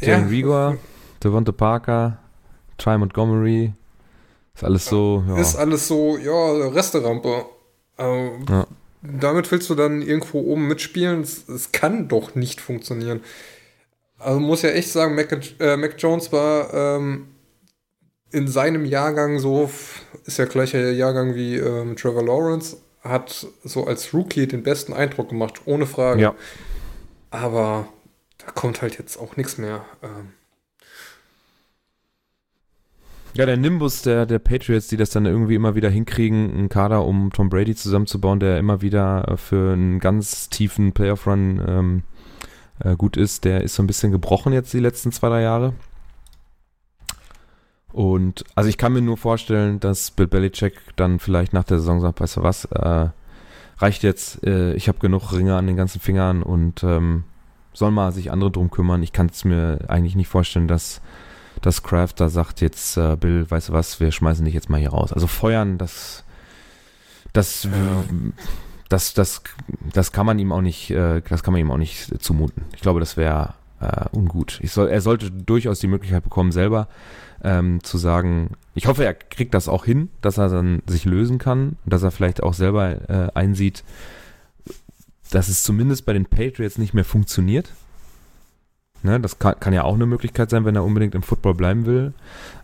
[0.00, 0.76] Jalen Rigor,
[1.22, 2.18] Devonta Parker,
[2.78, 3.72] Ty Montgomery.
[4.54, 5.38] Ist alles so, ja.
[5.38, 7.44] Ist alles so, ja, Resterampe.
[7.98, 8.66] Ähm, Ja.
[9.02, 11.20] Damit willst du dann irgendwo oben mitspielen?
[11.20, 13.20] Es, es kann doch nicht funktionieren.
[14.18, 15.30] Also muss ja echt sagen, Mac,
[15.60, 17.28] äh, Mac Jones war ähm,
[18.32, 19.70] in seinem Jahrgang so,
[20.24, 25.28] ist ja gleicher Jahrgang wie ähm, Trevor Lawrence, hat so als Rookie den besten Eindruck
[25.28, 26.22] gemacht, ohne Frage.
[26.22, 26.34] Ja.
[27.30, 27.86] Aber
[28.46, 29.84] da kommt halt jetzt auch nichts mehr.
[30.02, 30.32] Ähm,
[33.36, 37.04] Ja, der Nimbus der, der Patriots, die das dann irgendwie immer wieder hinkriegen, einen Kader
[37.04, 42.02] um Tom Brady zusammenzubauen, der immer wieder äh, für einen ganz tiefen Playoff-Run ähm,
[42.82, 45.74] äh, gut ist, der ist so ein bisschen gebrochen jetzt die letzten zwei, drei Jahre.
[47.92, 52.00] Und also ich kann mir nur vorstellen, dass Bill Belichick dann vielleicht nach der Saison
[52.00, 53.10] sagt, weißt du was, äh,
[53.76, 57.24] reicht jetzt, äh, ich habe genug Ringe an den ganzen Fingern und ähm,
[57.76, 59.02] soll mal sich andere drum kümmern.
[59.02, 61.00] Ich kann es mir eigentlich nicht vorstellen, dass
[61.62, 64.78] dass Kraft da sagt jetzt, äh, Bill, weißt du was, wir schmeißen dich jetzt mal
[64.78, 65.12] hier raus.
[65.12, 66.24] Also feuern, das,
[67.32, 67.66] das,
[68.88, 69.42] das, das,
[69.92, 72.64] das kann man ihm auch nicht, äh, das kann man ihm auch nicht zumuten.
[72.74, 74.58] Ich glaube, das wäre äh, ungut.
[74.62, 76.88] Ich soll, er sollte durchaus die Möglichkeit bekommen, selber
[77.42, 81.38] ähm, zu sagen, ich hoffe, er kriegt das auch hin, dass er dann sich lösen
[81.38, 83.84] kann, dass er vielleicht auch selber äh, einsieht,
[85.30, 87.72] dass es zumindest bei den Patriots nicht mehr funktioniert.
[89.02, 91.86] Ne, das kann, kann ja auch eine Möglichkeit sein, wenn er unbedingt im Football bleiben
[91.86, 92.12] will,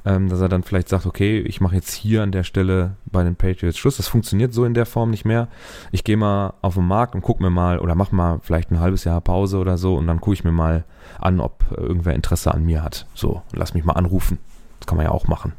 [0.05, 3.23] ähm, dass er dann vielleicht sagt, okay, ich mache jetzt hier an der Stelle bei
[3.23, 3.99] den Patriots Schluss.
[3.99, 5.49] Das funktioniert so in der Form nicht mehr.
[5.93, 8.81] Ich gehe mal auf den Markt und guck mir mal oder mach mal vielleicht ein
[8.81, 10.85] halbes Jahr Pause oder so und dann gucke ich mir mal
[11.21, 13.07] an, ob äh, irgendwer Interesse an mir hat.
[13.15, 14.39] So, lass mich mal anrufen.
[14.81, 15.53] Das kann man ja auch machen.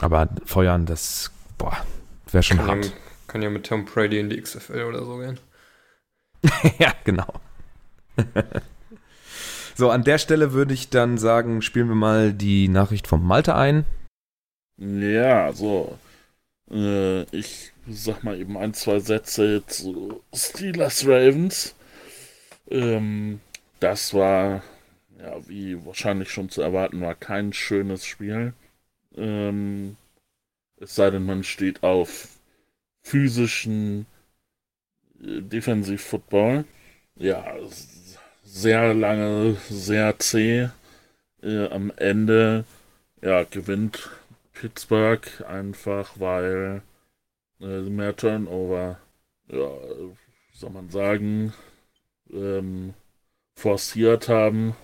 [0.00, 1.76] Aber feuern, das, boah,
[2.30, 2.92] wäre schon kann, ja, hart.
[3.26, 5.38] kann ja mit Tom Brady in die XFL oder so gehen.
[6.78, 7.32] ja, genau.
[9.74, 13.54] so, an der Stelle würde ich dann sagen, spielen wir mal die Nachricht vom Malte
[13.54, 13.84] ein.
[14.78, 15.98] Ja, so.
[16.70, 21.74] Äh, ich sag mal eben ein, zwei Sätze zu Steelers Ravens.
[22.70, 23.40] Ähm,
[23.80, 24.62] das war,
[25.18, 28.54] ja, wie wahrscheinlich schon zu erwarten war, kein schönes Spiel.
[29.16, 29.96] Ähm,
[30.76, 32.28] es sei denn, man steht auf
[33.02, 34.06] physischen
[35.20, 36.64] Defensiv-Football.
[37.16, 37.44] Ja,
[38.42, 40.70] sehr lange, sehr zäh.
[41.42, 42.64] Äh, am Ende,
[43.22, 44.10] ja, gewinnt
[44.52, 46.82] Pittsburgh einfach, weil
[47.60, 48.98] äh, mehr Turnover,
[49.48, 49.70] ja,
[50.52, 51.52] soll man sagen,
[52.32, 52.94] ähm,
[53.56, 54.76] forciert haben,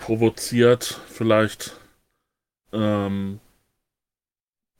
[0.00, 1.76] provoziert vielleicht.
[2.72, 3.40] Ähm,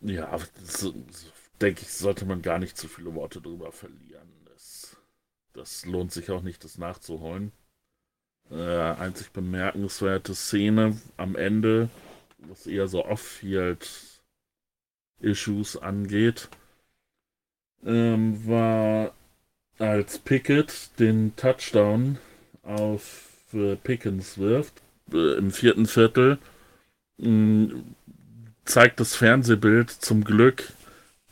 [0.00, 0.38] ja,
[1.60, 4.28] denke ich, sollte man gar nicht zu viele Worte drüber verlieren.
[4.46, 4.96] Das,
[5.52, 7.52] das lohnt sich auch nicht, das nachzuholen.
[8.50, 11.88] Äh, einzig bemerkenswerte Szene am Ende,
[12.38, 16.48] was eher so Off-Field-Issues angeht,
[17.84, 19.14] ähm, war
[19.78, 22.18] als Pickett den Touchdown
[22.62, 26.38] auf äh, Pickens wirft, äh, im vierten Viertel,
[27.18, 27.82] mh,
[28.64, 30.72] zeigt das Fernsehbild zum Glück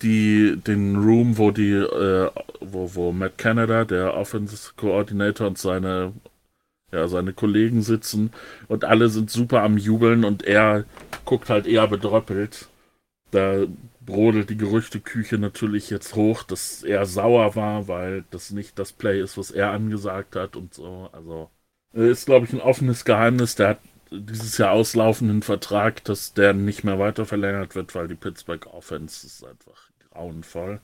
[0.02, 2.30] die, den Room, wo die, äh,
[2.60, 6.12] wo, wo Matt Canada, der Offensive Coordinator und seine,
[6.92, 8.32] ja, seine Kollegen sitzen
[8.68, 10.84] und alle sind super am Jubeln und er
[11.24, 12.68] guckt halt eher bedröppelt.
[13.30, 13.66] Da
[14.00, 19.20] brodelt die Gerüchteküche natürlich jetzt hoch, dass er sauer war, weil das nicht das Play
[19.20, 21.10] ist, was er angesagt hat und so.
[21.12, 21.50] Also
[21.94, 23.54] äh, ist, glaube ich, ein offenes Geheimnis.
[23.56, 23.80] Der hat
[24.10, 29.26] dieses Jahr auslaufenden Vertrag, dass der nicht mehr weiter verlängert wird, weil die Pittsburgh Offense
[29.26, 29.87] ist einfach
[30.18, 30.80] grauenvoll.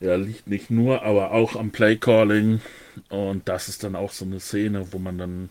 [0.00, 2.60] Ja, liegt nicht nur, aber auch am Playcalling.
[3.08, 5.48] Und das ist dann auch so eine Szene, wo man dann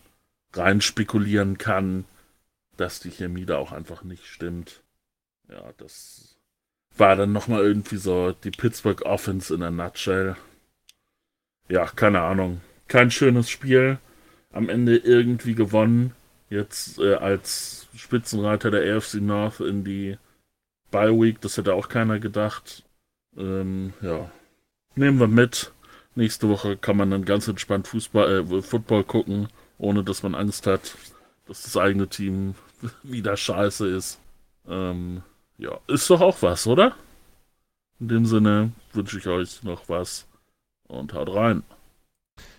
[0.54, 2.04] rein spekulieren kann,
[2.76, 4.82] dass die Chemie da auch einfach nicht stimmt.
[5.50, 6.38] Ja, das
[6.96, 10.36] war dann nochmal irgendwie so die Pittsburgh Offense in a nutshell.
[11.68, 12.62] Ja, keine Ahnung.
[12.86, 13.98] Kein schönes Spiel.
[14.50, 16.14] Am Ende irgendwie gewonnen.
[16.48, 20.16] Jetzt äh, als Spitzenreiter der AFC North in die
[20.90, 21.40] Bye Week.
[21.40, 22.84] Das hätte auch keiner gedacht.
[23.36, 24.30] Ähm, ja.
[24.94, 25.72] Nehmen wir mit.
[26.14, 29.48] Nächste Woche kann man dann ganz entspannt Fußball, äh, Football gucken.
[29.78, 30.96] ohne dass man Angst hat,
[31.46, 32.56] dass das eigene Team
[33.04, 34.18] wieder scheiße ist.
[34.66, 35.22] Ähm,
[35.56, 36.96] ja, ist doch auch was, oder?
[38.00, 40.26] In dem Sinne wünsche ich euch noch was
[40.88, 41.62] und haut rein.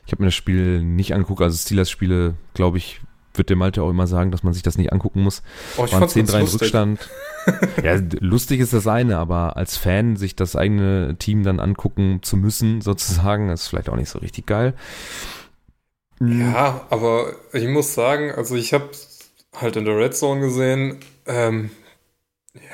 [0.06, 3.02] Ich habe mir das Spiel nicht angeguckt, also Steelers-Spiele, glaube ich,
[3.34, 5.44] wird der Malte auch immer sagen, dass man sich das nicht angucken muss.
[5.78, 6.62] Oh, ich Waren fand's ganz 10-3 lustig.
[6.62, 7.10] Rückstand.
[7.84, 12.38] ja, lustig ist das eine, aber als Fan sich das eigene Team dann angucken zu
[12.38, 14.74] müssen, sozusagen, ist vielleicht auch nicht so richtig geil.
[16.22, 18.90] Ja, aber ich muss sagen, also ich habe
[19.56, 21.72] halt in der Red Zone gesehen, ähm,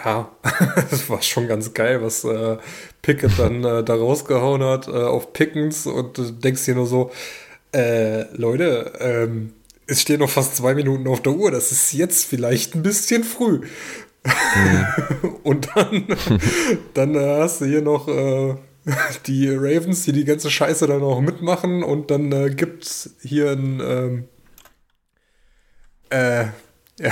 [0.04, 0.32] ja,
[0.89, 2.58] das war schon ganz geil, was äh,
[3.02, 7.12] Pickett dann äh, da rausgehauen hat äh, auf Pickens und du denkst dir nur so,
[7.74, 9.54] äh, Leute, ähm,
[9.88, 13.24] es stehen noch fast zwei Minuten auf der Uhr, das ist jetzt vielleicht ein bisschen
[13.24, 13.62] früh.
[15.43, 16.08] und dann,
[16.93, 18.56] dann äh, hast du hier noch äh,
[19.28, 23.80] die Ravens, die die ganze Scheiße dann auch mitmachen und dann äh, gibt's hier ein
[23.80, 24.28] ähm,
[26.10, 26.45] äh,
[27.00, 27.12] ja,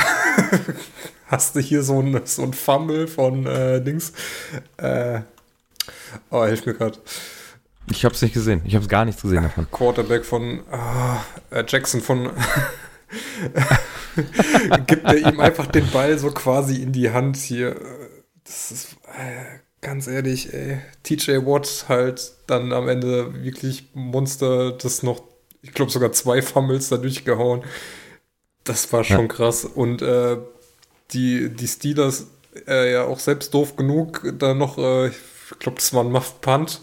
[1.28, 4.14] hast du hier so ein, so ein Fumble von äh, Dings.
[4.78, 5.22] Äh,
[6.30, 7.00] oh, hilf mir gerade.
[7.90, 8.62] Ich habe es nicht gesehen.
[8.66, 9.68] Ich habe gar nichts gesehen davon.
[9.72, 12.26] Quarterback von ah, äh, Jackson von
[14.88, 17.76] gibt er ihm einfach den Ball so quasi in die Hand hier.
[18.44, 20.80] Das ist äh, ganz ehrlich, ey.
[21.04, 25.24] TJ Watt halt dann am Ende wirklich Monster, das noch,
[25.62, 27.64] ich glaube sogar zwei Fumbles da durchgehauen.
[28.64, 29.28] Das war schon Ja.
[29.28, 29.66] krass.
[29.66, 30.38] Und äh,
[31.12, 32.28] die, die Steelers
[32.68, 36.40] äh, ja auch selbst doof genug, da noch, äh, ich glaube, das war ein Muff
[36.42, 36.82] Punt.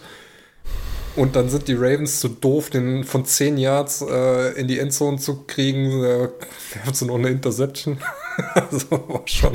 [1.20, 5.18] Und dann sind die Ravens zu doof, den von 10 Yards äh, in die Endzone
[5.18, 6.02] zu kriegen.
[6.02, 6.28] Äh,
[6.82, 7.98] haben sie noch eine Interception.
[8.54, 9.52] also war schon.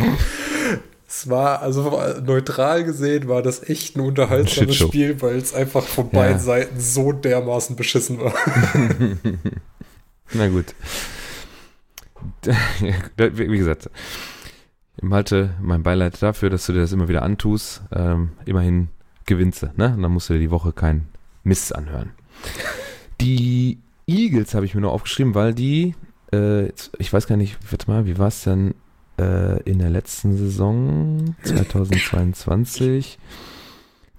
[1.08, 4.88] Es war, also neutral gesehen, war das echt ein unterhaltsames Shitshow.
[4.89, 6.19] Spiel, weil es einfach von Ja.
[6.19, 8.36] beiden Seiten so dermaßen beschissen war.
[10.34, 10.75] Na gut.
[13.17, 13.89] Wie gesagt,
[15.01, 17.82] Malte, mein Beileid dafür, dass du dir das immer wieder antust.
[17.91, 18.89] Ähm, immerhin
[19.25, 19.95] gewinnst du, ne?
[19.95, 21.08] Und dann musst du dir die Woche kein
[21.45, 22.12] Mist anhören.
[23.21, 25.95] Die Eagles habe ich mir nur aufgeschrieben, weil die,
[26.34, 28.75] äh, ich weiß gar nicht, warte mal, wie war es denn
[29.17, 33.17] äh, in der letzten Saison 2022?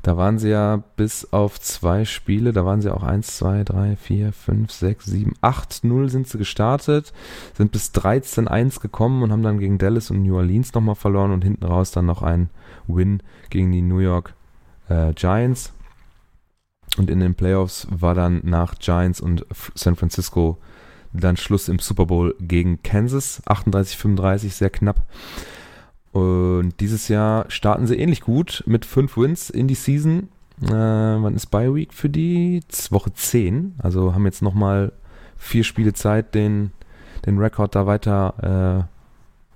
[0.06, 3.96] Da waren sie ja bis auf zwei Spiele, da waren sie auch 1, 2, 3,
[3.96, 7.12] 4, 5, 6, 7, 8, 0 sind sie gestartet,
[7.54, 11.32] sind bis 13, 1 gekommen und haben dann gegen Dallas und New Orleans nochmal verloren
[11.32, 12.50] und hinten raus dann noch ein
[12.86, 14.34] Win gegen die New York
[14.88, 15.72] äh, Giants.
[16.96, 19.44] Und in den Playoffs war dann nach Giants und
[19.74, 20.58] San Francisco
[21.12, 25.06] dann Schluss im Super Bowl gegen Kansas, 38-35, sehr knapp.
[26.12, 30.28] Und dieses Jahr starten sie ähnlich gut mit fünf Wins in die Season.
[30.62, 32.62] Äh, wann ist Bye Week für die?
[32.90, 33.74] Woche 10.
[33.78, 34.92] Also haben jetzt nochmal
[35.36, 36.72] vier Spiele Zeit, den,
[37.26, 38.88] den Rekord da weiter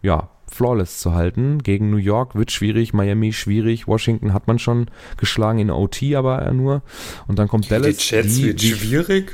[0.03, 1.63] äh, ja, flawless zu halten.
[1.63, 6.39] Gegen New York wird schwierig, Miami schwierig, Washington hat man schon geschlagen in OT, aber
[6.39, 6.83] er nur.
[7.29, 7.97] Und dann kommt Dallas.
[7.97, 9.33] die Jets die- wird die- schwierig.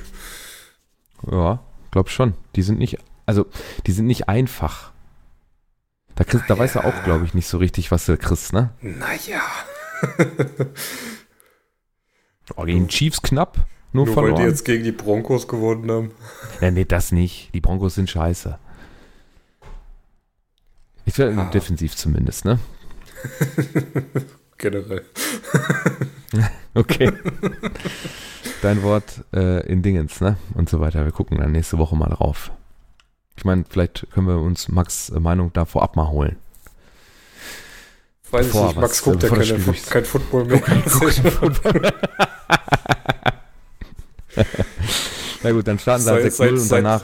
[1.31, 2.35] ja, glaub schon.
[2.55, 3.47] Die sind nicht, also
[3.87, 4.93] die sind nicht einfach.
[6.15, 8.71] Da, kriegst, da weißt du auch, glaube ich, nicht so richtig, was du kriegst, ne?
[8.81, 9.41] Naja.
[12.57, 16.11] Oh, gegen Chiefs knapp, nur, Nur weil die jetzt gegen die Broncos gewonnen haben.
[16.61, 17.53] ja, nee, das nicht.
[17.55, 18.59] Die Broncos sind scheiße.
[21.07, 21.49] Ich will Ah.
[21.51, 22.59] defensiv zumindest, ne?
[24.59, 25.05] Generell.
[26.75, 27.11] Okay.
[28.61, 30.37] Dein Wort äh, in Dingens, ne?
[30.53, 31.07] Und so weiter.
[31.07, 32.51] Wir gucken dann nächste Woche mal drauf.
[33.37, 36.37] Ich meine, vielleicht können wir uns Max äh, Meinung da vorab mal holen.
[38.31, 40.62] Weiß Bevor ich nicht, Max was, guckt ja keine, durch- kein Football mehr.
[45.42, 47.03] Na gut, dann starten halt Seit- 6-0 und danach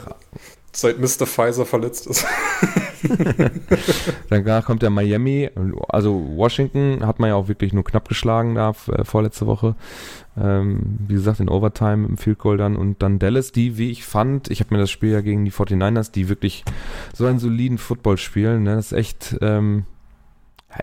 [0.75, 1.27] Seit Mr.
[1.27, 2.25] Pfizer verletzt ist.
[4.29, 5.49] Danach kommt der Miami,
[5.89, 9.75] also Washington hat man ja auch wirklich nur knapp geschlagen da äh, vorletzte Woche.
[10.39, 14.03] Ähm, wie gesagt, in Overtime im Field Goal dann und dann Dallas, die, wie ich
[14.03, 16.63] fand, ich habe mir das Spiel ja gegen die 49ers, die wirklich
[17.13, 18.75] so einen soliden Football spielen, ne?
[18.75, 19.85] das ist echt ähm,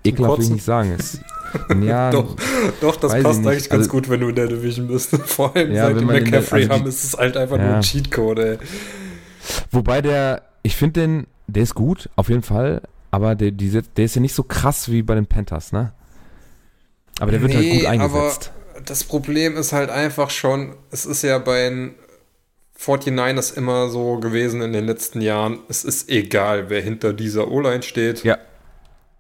[0.04, 0.94] ekelhaft, will ich nicht sagen.
[0.96, 1.20] Es,
[1.82, 2.36] ja, Doch,
[2.80, 5.16] doch, das passt eigentlich ganz Also- gut, wenn du in der Division bist.
[5.26, 7.56] Vor allem Ja, seit die in der- McCaffrey also die- haben, ist es halt einfach
[7.56, 7.76] nur Ja.
[7.76, 8.58] ein Cheatcode, ey.
[9.70, 14.04] Wobei der, ich finde den, der ist gut, auf jeden Fall, aber der, die, der
[14.04, 15.92] ist ja nicht so krass wie bei den Panthers, ne?
[17.18, 18.52] Aber der wird halt Nee, gut eingesetzt.
[18.74, 21.94] Aber das Problem ist halt einfach schon, es ist ja bei den
[22.78, 27.82] 49ers immer so gewesen in den letzten Jahren, es ist egal, wer hinter dieser O-Line
[27.82, 28.24] steht.
[28.24, 28.38] Ja.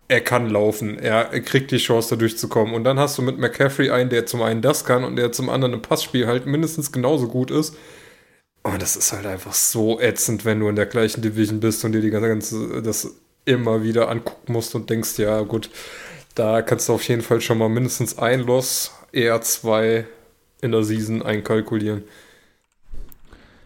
[0.08, 2.74] Er kann laufen, er, er kriegt die Chance, da durchzukommen.
[2.74, 5.50] Und dann hast du mit McCaffrey einen, der zum einen das kann und der zum
[5.50, 7.76] anderen im Passspiel halt mindestens genauso gut ist.
[8.62, 11.92] Oh, das ist halt einfach so ätzend, wenn du in der gleichen Division bist und
[11.92, 13.14] dir die ganze, das
[13.46, 15.70] immer wieder angucken musst und denkst, ja gut,
[16.34, 20.06] da kannst du auf jeden Fall schon mal mindestens ein Loss, eher zwei
[20.60, 22.04] in der Season einkalkulieren.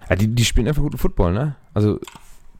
[0.08, 1.56] Ja, die, die spielen einfach guten Football, ne?
[1.72, 1.98] Also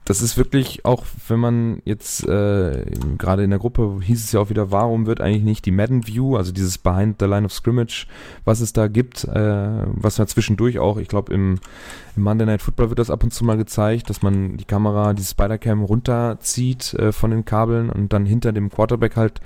[0.05, 2.84] das ist wirklich auch, wenn man jetzt äh,
[3.16, 6.07] gerade in der Gruppe hieß es ja auch wieder, warum wird eigentlich nicht die Madden
[6.07, 8.07] View, also dieses Behind the Line of Scrimmage,
[8.44, 11.59] was es da gibt, äh, was man zwischendurch auch, ich glaube im,
[12.16, 15.14] im Monday Night Football wird das ab und zu mal gezeigt, dass man die Kamera,
[15.14, 19.40] die Spider-Cam runterzieht äh, von den Kabeln und dann hinter dem Quarterback halt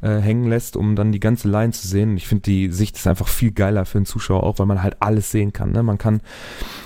[0.00, 2.16] äh, hängen lässt, um dann die ganze Line zu sehen.
[2.16, 4.96] Ich finde die Sicht ist einfach viel geiler für den Zuschauer auch, weil man halt
[4.98, 5.70] alles sehen kann.
[5.70, 5.84] Ne?
[5.84, 6.20] Man kann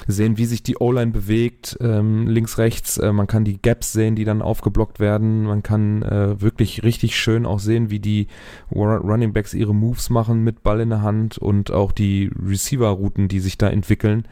[0.07, 2.99] sehen, wie sich die O-Line bewegt, ähm, links, rechts.
[2.99, 5.45] Äh, man kann die Gaps sehen, die dann aufgeblockt werden.
[5.45, 8.29] Man kann äh, wirklich richtig schön auch sehen, wie die
[8.75, 13.41] Running Backs ihre Moves machen mit Ball in der Hand und auch die Receiver-Routen, die
[13.41, 14.27] sich da entwickeln.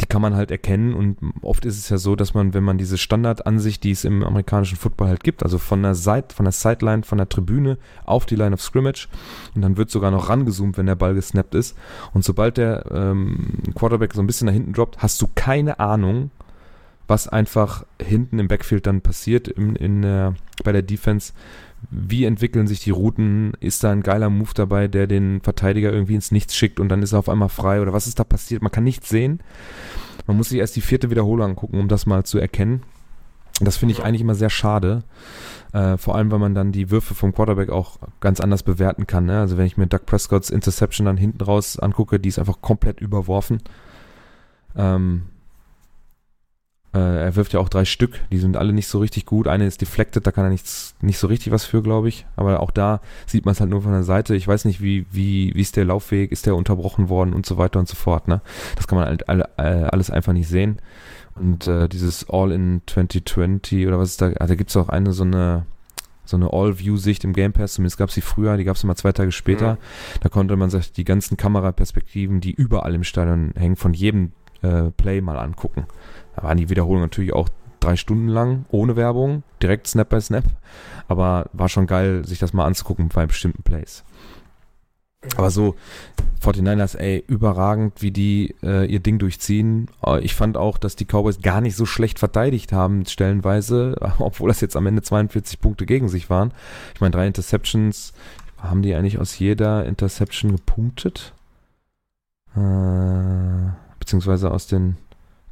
[0.00, 2.78] Die kann man halt erkennen und oft ist es ja so, dass man, wenn man
[2.78, 6.52] diese Standardansicht, die es im amerikanischen Football halt gibt, also von der Seite, von der
[6.52, 9.08] Sideline, von der Tribüne auf die Line of Scrimmage
[9.54, 11.76] und dann wird sogar noch rangezoomt, wenn der Ball gesnappt ist
[12.12, 16.30] und sobald der ähm, Quarterback so ein bisschen nach hinten droppt, hast du keine Ahnung,
[17.08, 21.32] was einfach hinten im Backfield dann passiert in, in der, bei der Defense.
[21.90, 23.52] Wie entwickeln sich die Routen?
[23.60, 27.02] Ist da ein geiler Move dabei, der den Verteidiger irgendwie ins Nichts schickt und dann
[27.02, 27.80] ist er auf einmal frei?
[27.80, 28.62] Oder was ist da passiert?
[28.62, 29.40] Man kann nichts sehen.
[30.26, 32.82] Man muss sich erst die vierte Wiederholung angucken, um das mal zu erkennen.
[33.60, 35.02] Das finde ich eigentlich immer sehr schade.
[35.72, 39.24] Äh, vor allem, weil man dann die Würfe vom Quarterback auch ganz anders bewerten kann.
[39.24, 39.40] Ne?
[39.40, 43.00] Also wenn ich mir Doug Prescotts Interception dann hinten raus angucke, die ist einfach komplett
[43.00, 43.62] überworfen.
[44.76, 45.22] Ähm,
[46.94, 49.46] äh, er wirft ja auch drei Stück, die sind alle nicht so richtig gut.
[49.46, 52.26] Eine ist deflected, da kann er nichts, nicht so richtig was für, glaube ich.
[52.36, 54.34] Aber auch da sieht man es halt nur von der Seite.
[54.34, 57.58] Ich weiß nicht, wie, wie, wie ist der Laufweg, ist der unterbrochen worden und so
[57.58, 58.26] weiter und so fort.
[58.26, 58.40] Ne?
[58.76, 60.78] Das kann man halt alle, alles einfach nicht sehen.
[61.34, 64.88] Und äh, dieses All in 2020 oder was ist da, also da gibt es auch
[64.88, 65.66] eine so eine
[66.24, 68.96] so eine All-View-Sicht im Game Pass, zumindest gab es sie früher, die gab es immer
[68.96, 69.74] zwei Tage später.
[69.74, 69.78] Mhm.
[70.20, 74.90] Da konnte man sich die ganzen Kameraperspektiven, die überall im Stadion hängen, von jedem äh,
[74.90, 75.86] Play mal angucken.
[76.38, 77.48] Da waren die Wiederholungen natürlich auch
[77.80, 80.44] drei Stunden lang, ohne Werbung, direkt Snap by Snap.
[81.08, 84.04] Aber war schon geil, sich das mal anzugucken bei bestimmten Plays.
[85.36, 85.74] Aber so,
[86.40, 89.90] 49ers, ey, überragend, wie die äh, ihr Ding durchziehen.
[90.06, 94.48] Äh, ich fand auch, dass die Cowboys gar nicht so schlecht verteidigt haben, stellenweise, obwohl
[94.48, 96.52] das jetzt am Ende 42 Punkte gegen sich waren.
[96.94, 98.12] Ich meine, drei Interceptions,
[98.58, 101.32] haben die eigentlich aus jeder Interception gepunktet?
[102.54, 104.98] Äh, beziehungsweise aus den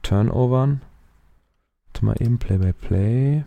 [0.07, 0.83] Turnovern.
[1.93, 3.45] Warte mal eben, Play by Play.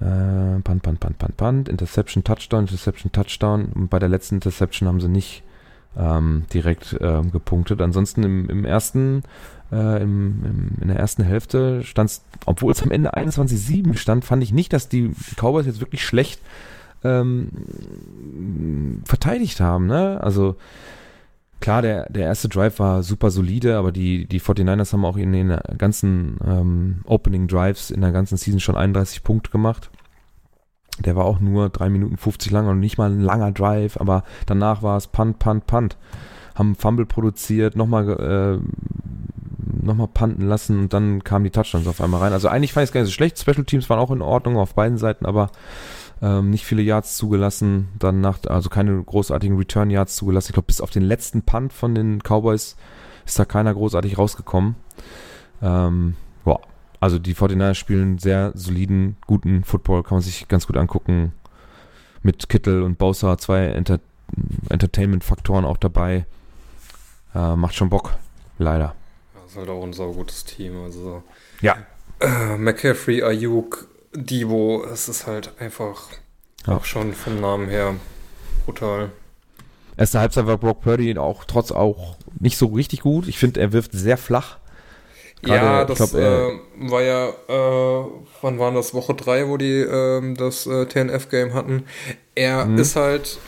[0.00, 3.66] Äh, Punt, Punt, Punt, Punt, Interception, Touchdown, Interception, Touchdown.
[3.74, 5.44] Und bei der letzten Interception haben sie nicht
[5.96, 7.80] ähm, direkt ähm, gepunktet.
[7.80, 9.22] Ansonsten im, im ersten,
[9.70, 14.24] äh, im, im, in der ersten Hälfte stand es, obwohl es am Ende 21-7 stand,
[14.24, 16.40] fand ich nicht, dass die Cowboys jetzt wirklich schlecht
[17.04, 17.50] ähm,
[19.04, 19.86] verteidigt haben.
[19.86, 20.20] Ne?
[20.20, 20.56] Also
[21.60, 25.32] klar, der, der erste Drive war super solide, aber die, die 49ers haben auch in
[25.32, 29.90] den ganzen ähm, Opening Drives in der ganzen Season schon 31 Punkte gemacht.
[31.04, 34.24] Der war auch nur 3 Minuten 50 lang und nicht mal ein langer Drive, aber
[34.46, 35.96] danach war es Punt, Punt, Punt.
[36.54, 38.58] Haben Fumble produziert, nochmal äh,
[39.80, 42.32] nochmal punten lassen und dann kamen die Touchdowns auf einmal rein.
[42.32, 43.38] Also eigentlich fand ich es gar nicht so schlecht.
[43.38, 45.50] Special Teams waren auch in Ordnung auf beiden Seiten, aber
[46.20, 50.48] ähm, nicht viele Yards zugelassen, dann nach, also keine großartigen Return Yards zugelassen.
[50.50, 52.76] Ich glaube, bis auf den letzten Punt von den Cowboys
[53.24, 54.74] ist da keiner großartig rausgekommen.
[55.62, 56.60] Ähm, boah.
[57.00, 61.32] Also die 49ers spielen sehr soliden, guten Football, kann man sich ganz gut angucken.
[62.22, 64.00] Mit Kittel und Bowser zwei Enter
[64.68, 66.26] Entertainment-Faktoren auch dabei.
[67.34, 68.16] Äh, macht schon Bock,
[68.58, 68.94] leider.
[69.34, 70.82] Das ist halt auch ein saugutes Team.
[70.82, 71.22] Also
[71.62, 71.76] ja.
[72.20, 76.08] Äh, McCaffrey, Ayuk, Divo, es ist halt einfach
[76.66, 76.76] ja.
[76.76, 77.94] auch schon vom Namen her
[78.64, 79.10] brutal.
[79.96, 83.26] Erste Halbzeit war Brock Purdy auch trotz auch nicht so richtig gut.
[83.26, 84.58] Ich finde, er wirft sehr flach.
[85.42, 86.58] Gerade, ja, das glaub, äh,
[86.90, 88.04] war ja, äh,
[88.42, 88.92] wann waren das?
[88.92, 91.84] Woche 3, wo die äh, das TNF-Game hatten.
[92.34, 92.78] Er mhm.
[92.78, 93.38] ist halt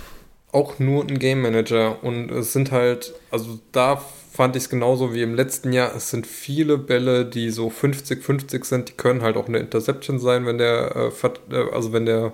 [0.53, 5.13] auch nur ein Game Manager und es sind halt, also da fand ich es genauso
[5.13, 5.95] wie im letzten Jahr.
[5.95, 8.89] Es sind viele Bälle, die so 50-50 sind.
[8.89, 12.33] Die können halt auch eine Interception sein, wenn der, äh, äh, also wenn der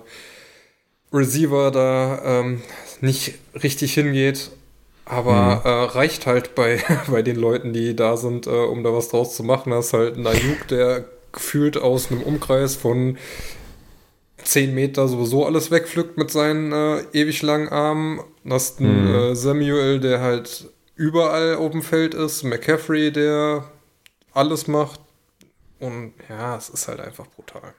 [1.11, 2.61] Receiver da ähm,
[3.01, 4.51] nicht richtig hingeht.
[5.05, 5.61] Aber mhm.
[5.69, 9.35] äh, reicht halt bei, bei den Leuten, die da sind, äh, um da was draus
[9.35, 9.71] zu machen.
[9.71, 13.17] Das ist halt ein Ayuk, der gefühlt aus einem Umkreis von
[14.47, 18.21] 10 Meter sowieso alles wegpflückt mit seinen äh, ewig langen Armen.
[18.45, 19.15] Das ist ein mhm.
[19.15, 22.43] Äh, Samuel, der halt überall auf dem Feld ist.
[22.43, 23.65] McCaffrey, der
[24.33, 25.01] alles macht.
[25.79, 27.73] Und ja, es ist halt einfach brutal.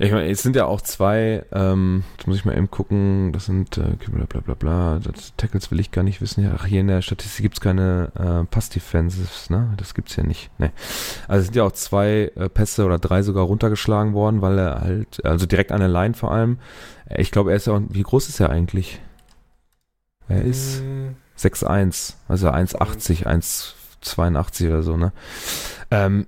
[0.00, 3.32] Ja, ich meine, es sind ja auch zwei, ähm, jetzt muss ich mal eben gucken,
[3.34, 6.42] das sind äh, bla bla bla bla, das Tackles will ich gar nicht wissen.
[6.42, 9.74] Ja, ach, hier in der Statistik gibt's keine äh, Pass-Defensives, ne?
[9.76, 10.58] Das gibt's hier nicht.
[10.58, 10.72] Ne.
[11.28, 14.80] Also es sind ja auch zwei äh, Pässe oder drei sogar runtergeschlagen worden, weil er
[14.80, 16.58] halt, also direkt an der Line vor allem.
[17.06, 19.02] Äh, Ich glaube, er ist ja auch, wie groß ist er eigentlich?
[20.28, 25.12] Er ist Hm, 6'1, also 1,80, 1,82 oder so, ne?
[25.90, 26.26] Ähm,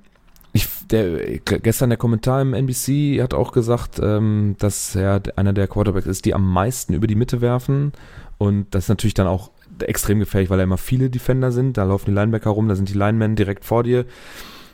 [0.52, 5.66] ich, der, gestern der Kommentar im NBC hat auch gesagt, ähm, dass er einer der
[5.66, 7.92] Quarterbacks ist, die am meisten über die Mitte werfen.
[8.38, 9.50] Und das ist natürlich dann auch
[9.80, 11.78] extrem gefährlich, weil da immer viele Defender sind.
[11.78, 14.04] Da laufen die Linebacker rum, da sind die Linemen direkt vor dir.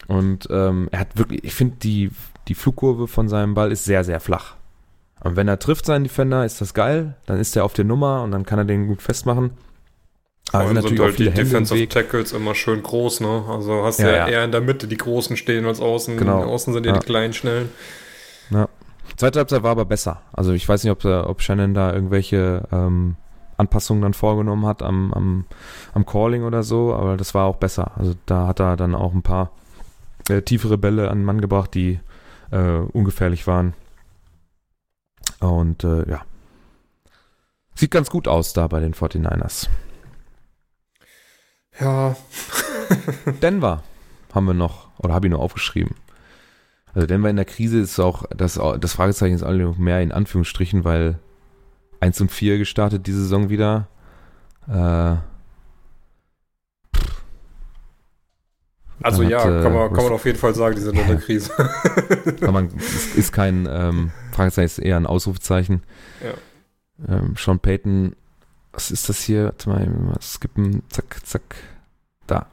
[0.08, 2.10] Und ähm, er hat wirklich, ich finde, die,
[2.48, 4.56] die Flugkurve von seinem Ball ist sehr, sehr flach.
[5.20, 7.14] Und wenn er trifft seinen Defender, ist das geil.
[7.26, 9.50] Dann ist er auf der Nummer und dann kann er den gut festmachen.
[10.52, 11.88] Aber sind sind natürlich auch halt die Hände Defensive.
[11.88, 13.44] Tackles immer schön groß, ne?
[13.48, 14.28] Also hast Ja, ja, ja.
[14.28, 16.16] eher in der Mitte die Großen stehen als außen.
[16.16, 16.42] Genau.
[16.44, 16.98] Außen sind ja, Ja.
[16.98, 17.70] die kleinen, schnellen.
[19.16, 20.22] Zweite Halbzeit war aber besser.
[20.32, 23.16] Also ich weiß nicht, ob, äh, ob Shannon da irgendwelche ähm,
[23.56, 25.44] Anpassungen dann vorgenommen hat am, am,
[25.92, 27.92] am Calling oder so, aber das war auch besser.
[27.96, 29.50] Also da hat er dann auch ein paar
[30.28, 31.98] äh, tiefere Bälle an den Mann gebracht, die
[32.52, 33.74] äh, ungefährlich waren.
[35.40, 36.20] Und äh, ja.
[37.74, 39.68] Sieht ganz gut aus da bei den 49ers.
[41.80, 42.16] Ja,
[43.42, 43.82] Denver
[44.34, 45.94] haben wir noch, oder habe ich noch aufgeschrieben.
[46.94, 50.84] Also Denver in der Krise ist auch, das, das Fragezeichen ist noch mehr in Anführungsstrichen,
[50.84, 51.18] weil
[52.00, 53.88] 1 und 4 gestartet diese Saison wieder.
[54.68, 55.16] Äh,
[59.00, 61.06] also ja, hat, äh, kann, man, kann man auf jeden Fall sagen, die sind in
[61.06, 61.52] der Krise.
[62.40, 65.82] kann man, ist, ist kein ähm, Fragezeichen, ist eher ein Ausrufezeichen.
[66.22, 67.14] Ja.
[67.14, 68.16] Ähm, Sean Payton,
[68.78, 69.46] was ist das hier?
[69.46, 71.56] Warte mal, mal skippen, zack, zack,
[72.28, 72.46] da.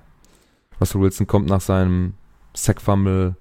[0.81, 2.15] Russell Wilson kommt nach seinem
[2.55, 3.35] Sack-Fumble,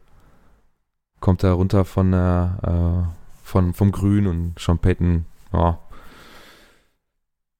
[1.18, 5.24] kommt er runter von der, äh, von, vom Grün und Sean Payton,
[5.55, 5.78] ja,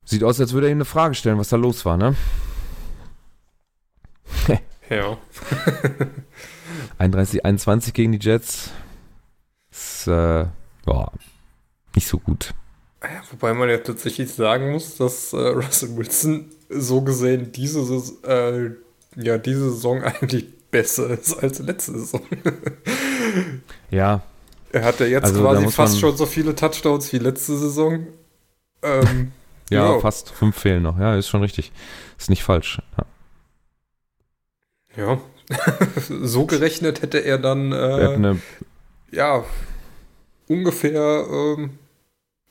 [0.05, 2.15] sieht aus, als würde er ihm eine Frage stellen, was da los war, ne?
[4.91, 5.17] ja.
[6.99, 8.73] 31, 21 gegen die Jets.
[9.71, 10.41] Ist, äh,
[10.87, 11.13] ja,
[11.95, 12.53] nicht so gut.
[13.05, 18.25] Ja, Wobei man ja tatsächlich sagen muss, dass äh, Russell Wilson so gesehen diese, Saison-
[18.25, 18.71] äh,
[19.17, 22.23] ja, diese Saison eigentlich besser ist als letzte Saison.
[23.91, 24.23] Ja,
[24.73, 28.07] er hatte jetzt Also, quasi fast schon so viele Touchdowns wie letzte Saison.
[28.83, 29.33] Ähm,
[29.71, 30.01] ja, Ja.
[30.01, 30.99] fast fünf fehlen noch.
[30.99, 31.73] Ja, ist schon richtig.
[32.19, 32.81] Ist nicht falsch.
[34.97, 35.07] Ja.
[35.07, 35.21] ja.
[36.23, 38.43] so gerechnet hätte er dann Er hat äh, eine,
[39.11, 39.45] ja
[40.49, 41.79] ungefähr ähm,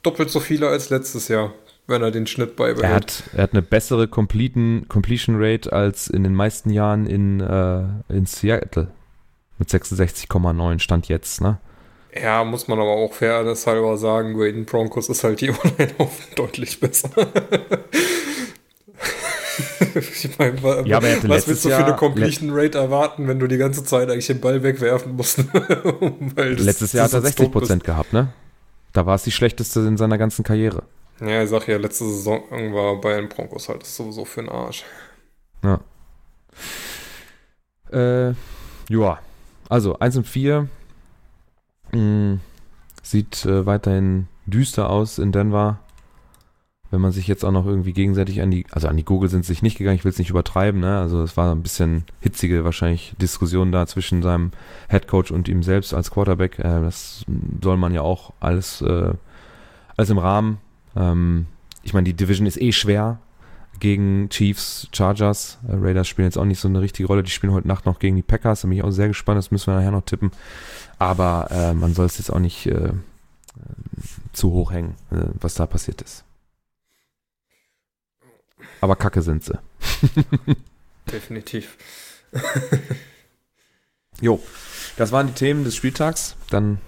[0.04, 1.54] doppelt so viele als letztes Jahr,
[1.88, 2.93] wenn er den Schnitt er, beibehält.
[2.93, 7.84] hat, er hat eine bessere Completen, Completion Rate als in den meisten Jahren in, äh,
[8.10, 8.89] in Seattle.
[9.58, 11.60] Mit 66,9 Stand jetzt, ne?
[12.22, 16.12] Ja, muss man aber auch fairness halber sagen, den Broncos ist halt die Online auch
[16.36, 17.10] deutlich besser.
[19.95, 23.58] ich meine, Ja, er was willst du für eine Completion Rate erwarten, wenn du die
[23.58, 25.39] ganze Zeit eigentlich den Ball wegwerfen musst?
[26.36, 27.62] Letztes Jahr hat er das 60 tot bist.
[27.62, 28.30] Prozent gehabt, ne?
[28.94, 30.84] Da war es die schlechteste in seiner ganzen Karriere.
[31.20, 34.84] Ja, ich sag ja, letzte Saison war bei den Broncos halt sowieso für den Arsch.
[35.64, 35.80] Ja.
[37.91, 38.34] Äh,
[38.89, 39.20] ja.
[39.70, 40.68] Also 1 und 4.
[41.91, 42.39] Mh,
[43.02, 45.80] sieht äh, weiterhin düster aus in Denver.
[46.94, 49.44] Wenn man sich jetzt auch noch irgendwie gegenseitig an die, also an die Google sind
[49.44, 51.00] sie sich nicht gegangen, ich will es nicht übertreiben, ne?
[51.00, 54.52] Also es war ein bisschen hitzige wahrscheinlich Diskussion da zwischen seinem
[54.89, 56.60] Headcoach und ihm selbst als Quarterback.
[56.60, 57.26] Äh, das
[57.64, 59.12] soll man ja auch alles, äh,
[59.98, 60.60] alles im Rahmen.
[60.96, 61.48] Ähm,
[61.82, 63.18] ich meine, die Division ist eh schwer
[63.80, 65.58] gegen Chiefs, Chargers.
[65.68, 67.24] Äh, Raiders spielen jetzt auch nicht so eine richtige Rolle.
[67.24, 68.62] Die spielen heute Nacht noch gegen die Packers.
[68.62, 69.39] Da bin ich auch sehr gespannt.
[69.39, 70.30] Das müssen wir nachher noch tippen.
[71.00, 72.91] Aber äh, man soll es jetzt auch nicht äh, äh,
[74.32, 76.24] zu hoch hängen, äh, was da passiert ist.
[78.84, 79.58] Aber kacke sind sie.
[81.10, 81.78] Definitiv.
[84.20, 84.42] Jo,
[84.98, 86.36] das waren die Themen des Spieltags.
[86.50, 86.80] Dann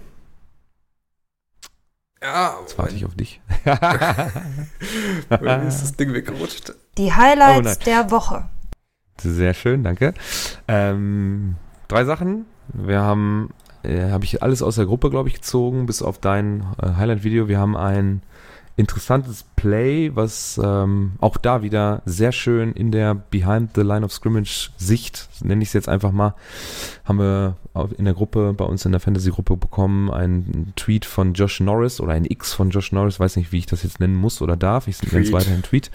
[2.22, 3.40] Ja, jetzt warte ich auf dich.
[3.64, 6.74] mir ist das Ding weggerutscht.
[6.98, 7.78] Die Oh Highlights nein.
[7.86, 8.50] der Woche.
[9.18, 10.14] Sehr schön, danke.
[10.68, 11.56] Ähm,
[11.88, 12.46] drei Sachen.
[12.74, 16.66] Wir haben, äh, habe ich alles aus der Gruppe, glaube ich, gezogen, bis auf dein
[16.84, 17.48] äh, Highlight-Video.
[17.48, 18.22] Wir haben ein
[18.78, 24.12] interessantes Play, was ähm, auch da wieder sehr schön in der Behind the Line of
[24.12, 26.36] Scrimmage Sicht, nenne ich es jetzt einfach mal,
[27.06, 27.56] haben wir
[27.98, 32.14] in der Gruppe, bei uns in der Fantasy-Gruppe bekommen, einen Tweet von Josh Norris oder
[32.14, 34.88] ein X von Josh Norris, weiß nicht, wie ich das jetzt nennen muss oder darf.
[34.88, 35.90] Ich nenne es weiterhin Tweet.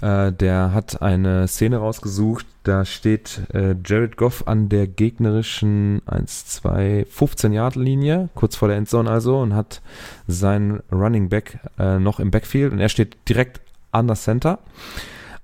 [0.00, 6.46] Äh, der hat eine Szene rausgesucht, da steht äh, Jared Goff an der gegnerischen 1,
[6.46, 9.82] 2, 15 Yard Linie, kurz vor der Endzone also, und hat
[10.26, 13.60] seinen Running Back äh, noch im Backfield und er steht direkt
[13.92, 14.58] an das Center.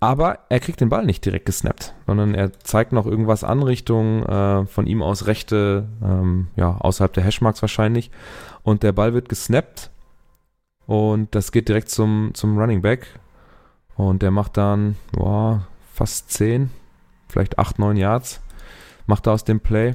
[0.02, 4.24] Aber er kriegt den Ball nicht direkt gesnappt, sondern er zeigt noch irgendwas an Richtung
[4.24, 8.10] äh, von ihm aus rechte, ähm, ja, außerhalb der Hashmarks wahrscheinlich.
[8.62, 9.90] Und der Ball wird gesnappt
[10.86, 13.19] und das geht direkt zum, zum Running Back.
[14.08, 16.70] Und der macht dann boah, fast 10,
[17.28, 18.40] vielleicht 8, 9 Yards.
[19.06, 19.94] Macht er aus dem Play.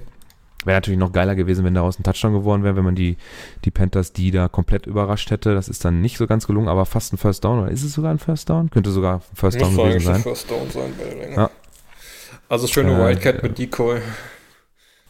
[0.63, 3.17] Wäre natürlich noch geiler gewesen, wenn daraus ein Touchdown geworden wäre, wenn man die,
[3.65, 5.53] die Panthers die da komplett überrascht hätte.
[5.53, 7.59] Das ist dann nicht so ganz gelungen, aber fast ein First Down.
[7.59, 8.69] Oder ist es sogar ein First Down?
[8.69, 10.21] Könnte sogar ein First Down Muss gewesen sein.
[10.21, 11.35] First Down sein bei der Länge.
[11.35, 11.49] Ja.
[12.49, 14.01] Also schöne Äh, Wildcat mit Decoy.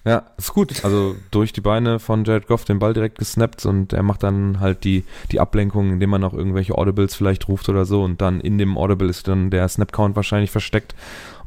[0.06, 0.86] Ja, ist gut.
[0.86, 4.60] Also durch die Beine von Jared Goff den Ball direkt gesnappt und er macht dann
[4.60, 8.40] halt die, die Ablenkung, indem man noch irgendwelche Audibles vielleicht ruft oder so und dann
[8.40, 10.94] in dem Audible ist dann der Snap-Count wahrscheinlich versteckt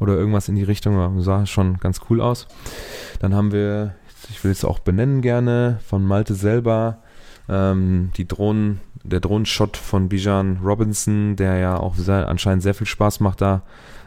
[0.01, 1.21] oder irgendwas in die Richtung.
[1.23, 2.49] Sah schon ganz cool aus.
[3.21, 3.95] Dann haben wir,
[4.29, 6.99] ich will es auch benennen gerne, von Malte selber,
[7.49, 12.89] ähm, die Drohnen, der Drohnenshot von Bijan Robinson, der ja auch sehr, anscheinend sehr viel
[12.89, 13.63] Spaß macht da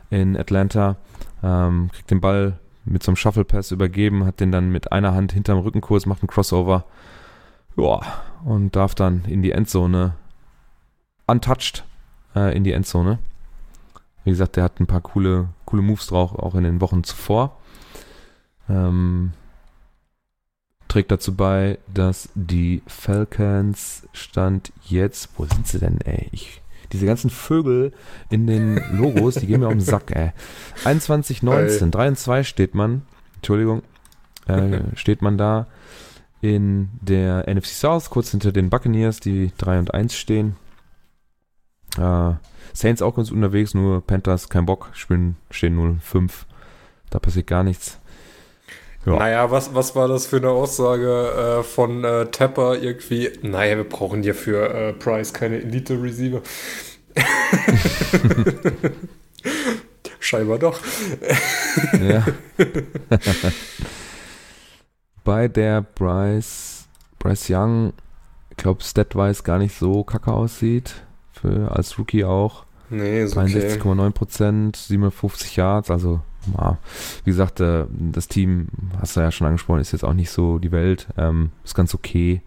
[0.10, 0.98] in Atlanta.
[1.42, 5.14] Ähm, kriegt den Ball mit so einem Shuffle Pass übergeben, hat den dann mit einer
[5.14, 6.86] Hand hinterm Rückenkurs, macht einen Crossover.
[7.78, 8.02] Ja,
[8.44, 10.16] und darf dann in die Endzone
[11.28, 11.84] untouched
[12.36, 13.20] äh, in die Endzone.
[14.24, 17.58] Wie gesagt, der hat ein paar coole, coole Moves drauf, auch in den Wochen zuvor.
[18.70, 19.32] Ähm,
[20.88, 26.28] trägt dazu bei, dass die Falcons stand jetzt, wo sind sie denn, ey?
[26.32, 26.61] Ich,
[26.92, 27.92] diese ganzen Vögel
[28.30, 30.32] in den Logos, die gehen mir auf den Sack, ey.
[30.86, 33.04] 21, 19, 3 und 2 steht man,
[33.38, 33.84] Entschuldigung,
[34.48, 35.68] äh, steht man da
[36.42, 40.56] in der NFC South, kurz hinter den Buccaneers, die 3 und 1 stehen.
[41.98, 42.34] Äh,
[42.74, 46.32] Saints auch ganz unterwegs, nur Panthers kein Bock, spielen, stehen 0-5.
[47.10, 48.01] Da passiert gar nichts.
[49.06, 49.16] Ja.
[49.16, 53.32] Naja, was, was war das für eine Aussage äh, von äh, Tapper irgendwie?
[53.42, 56.42] Naja, wir brauchen ja für äh, Price keine Elite-Receiver.
[60.20, 60.80] Scheinbar doch.
[62.00, 62.26] Ja.
[65.24, 66.86] Bei der Bryce,
[67.18, 67.94] Bryce Young,
[68.52, 70.94] ich glaube, statwise gar nicht so kacke aussieht.
[71.32, 72.66] Für, als Rookie auch.
[72.92, 73.80] Nee, ist okay.
[73.80, 76.22] 63,9 Prozent, 57 Yards, also
[77.24, 78.68] wie gesagt, äh, das Team,
[79.00, 81.94] hast du ja schon angesprochen, ist jetzt auch nicht so die Welt, ähm, ist ganz
[81.94, 82.42] okay.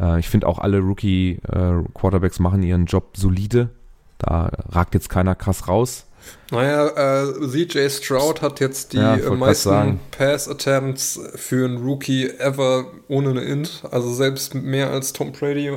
[0.00, 3.70] Äh, ich finde auch alle Rookie-Quarterbacks machen ihren Job solide.
[4.18, 6.06] Da ragt jetzt keiner krass raus.
[6.50, 6.86] Naja,
[7.24, 10.00] äh, CJ Stroud hat jetzt die Ja, äh, meisten.
[10.16, 13.82] Pass-Attempts für einen Rookie ever ohne eine Int.
[13.90, 15.72] Also selbst mehr als Tom Brady.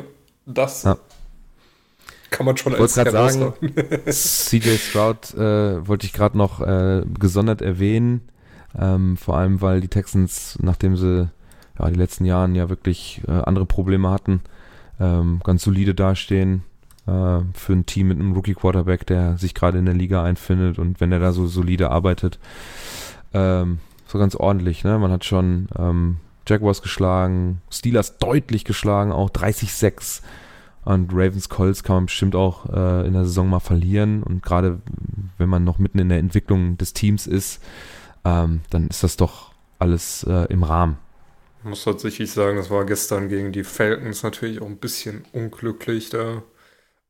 [0.46, 0.98] Das Ja.
[2.30, 3.54] Kann man schon Ich als gerade sagen.
[4.06, 8.22] CJ Stroud äh, wollte ich gerade noch äh, gesondert erwähnen.
[8.78, 11.30] Ähm, vor allem, weil die Texans, nachdem sie
[11.80, 14.42] ja, die letzten Jahren ja wirklich äh, andere Probleme hatten,
[15.00, 16.64] ähm, ganz solide dastehen
[17.06, 21.00] äh, für ein Team mit einem Rookie-Quarterback, der sich gerade in der Liga einfindet und
[21.00, 22.40] wenn er da so solide arbeitet,
[23.34, 24.84] ähm, so ganz ordentlich.
[24.84, 24.98] Ne?
[24.98, 26.18] Man hat schon ähm,
[26.48, 30.22] Jaguars geschlagen, Steelers deutlich geschlagen, auch 30-6.
[30.88, 34.24] Und Ravens Colts kann man bestimmt auch äh, in der Saison mal verlieren.
[34.24, 34.80] Und gerade
[35.38, 37.62] wenn man noch mitten in der Entwicklung des Teams ist,
[38.24, 40.98] ähm, dann ist das doch alles äh, im Rahmen.
[41.60, 46.10] Ich muss tatsächlich sagen, das war gestern gegen die Falcons natürlich auch ein bisschen unglücklich
[46.10, 46.42] da.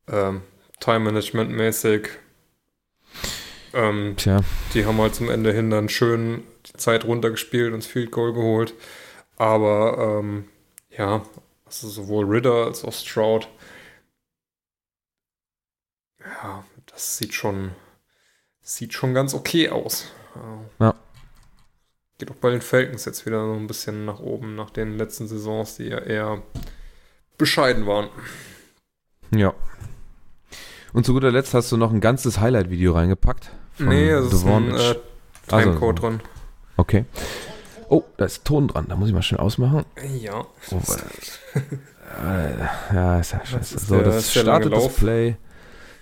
[0.08, 0.40] Ähm,
[0.80, 2.08] Time-Management-mäßig.
[3.74, 4.40] Ähm, Tja,
[4.74, 8.32] die haben halt zum Ende hin dann schön die Zeit runtergespielt und das Field Goal
[8.32, 8.74] geholt.
[9.36, 10.46] Aber ähm,
[10.96, 11.22] ja,
[11.64, 13.46] also sowohl Ritter als auch Stroud.
[16.42, 17.72] Ja, das sieht schon,
[18.60, 20.12] sieht schon ganz okay aus.
[20.78, 20.94] Ja.
[22.18, 25.28] Geht auch bei den Falcons jetzt wieder so ein bisschen nach oben, nach den letzten
[25.28, 26.42] Saisons, die ja eher
[27.36, 28.08] bescheiden waren.
[29.30, 29.54] ja.
[30.94, 33.50] Und zu guter Letzt hast du noch ein ganzes Highlight-Video reingepackt.
[33.74, 34.98] von nee, es ist ein äh, Also,
[35.46, 36.20] Timecode drin.
[36.78, 37.04] Okay.
[37.90, 38.86] Oh, da ist Ton dran.
[38.88, 39.84] Da muss ich mal schnell ausmachen.
[40.18, 40.46] Ja.
[40.70, 40.80] Oh,
[42.24, 43.76] äh, ja, ist ja scheiße.
[43.76, 44.96] ist So, das ist der lange startet das.
[44.96, 45.36] Play.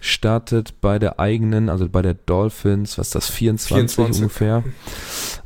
[0.01, 4.23] Startet bei der eigenen, also bei der Dolphins, was ist das, 24, 24.
[4.23, 4.65] ungefähr.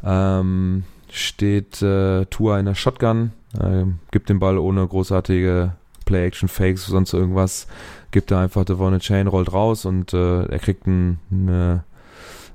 [0.05, 5.73] Ähm, steht äh, Tua in der Shotgun, äh, gibt den Ball ohne großartige
[6.05, 7.67] Play-Action-Fakes, sonst irgendwas,
[8.11, 11.85] gibt da einfach Devon Chain, rollt raus und äh, er kriegt ein, eine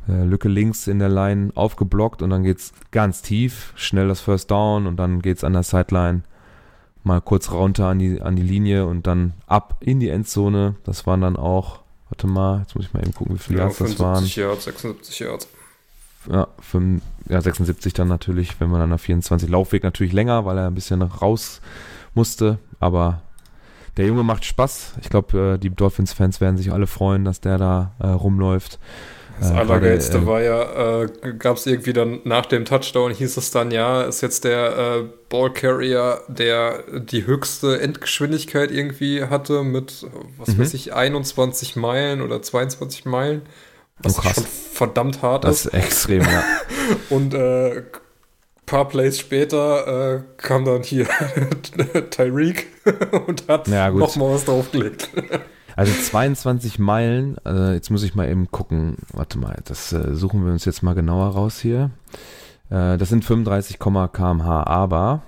[0.07, 4.51] äh, Lücke links in der Line aufgeblockt und dann geht's ganz tief, schnell das First
[4.51, 6.23] Down und dann geht's an der Sideline
[7.05, 10.75] mal kurz runter an die, an die Linie und dann ab in die Endzone.
[10.83, 11.81] Das waren dann auch,
[12.15, 14.15] warte mal, jetzt muss ich mal eben gucken, wie viele Ja, Yards das waren.
[14.25, 15.47] 75 Yards, 76 Yards.
[16.31, 20.57] Ja, fünf, ja, 76 dann natürlich, wenn man dann auf 24 Laufweg natürlich länger, weil
[20.57, 21.61] er ein bisschen raus
[22.13, 23.21] musste, aber
[23.97, 24.93] der Junge macht Spaß.
[25.01, 28.79] Ich glaube, äh, die Dolphins-Fans werden sich alle freuen, dass der da äh, rumläuft.
[29.39, 31.07] Das Äh, Allergeilste äh, war ja, äh,
[31.37, 35.03] gab es irgendwie dann nach dem Touchdown, hieß es dann, ja, ist jetzt der äh,
[35.29, 40.05] Ballcarrier, der die höchste Endgeschwindigkeit irgendwie hatte mit,
[40.37, 40.59] was Mhm.
[40.61, 43.41] weiß ich, 21 Meilen oder 22 Meilen.
[43.99, 45.65] Was Oh, schon verdammt hart Das ist.
[45.67, 46.43] ist extrem, ja.
[47.09, 47.83] Und äh,
[48.65, 51.07] paar Plays später äh, kam dann hier
[52.09, 52.67] Tyreek
[53.27, 55.09] und hat Ja, nochmal was draufgelegt.
[55.75, 60.45] Also 22 Meilen, äh, jetzt muss ich mal eben gucken, warte mal, das äh, suchen
[60.45, 61.91] wir uns jetzt mal genauer raus hier.
[62.69, 65.23] Äh, das sind 35, kmh, aber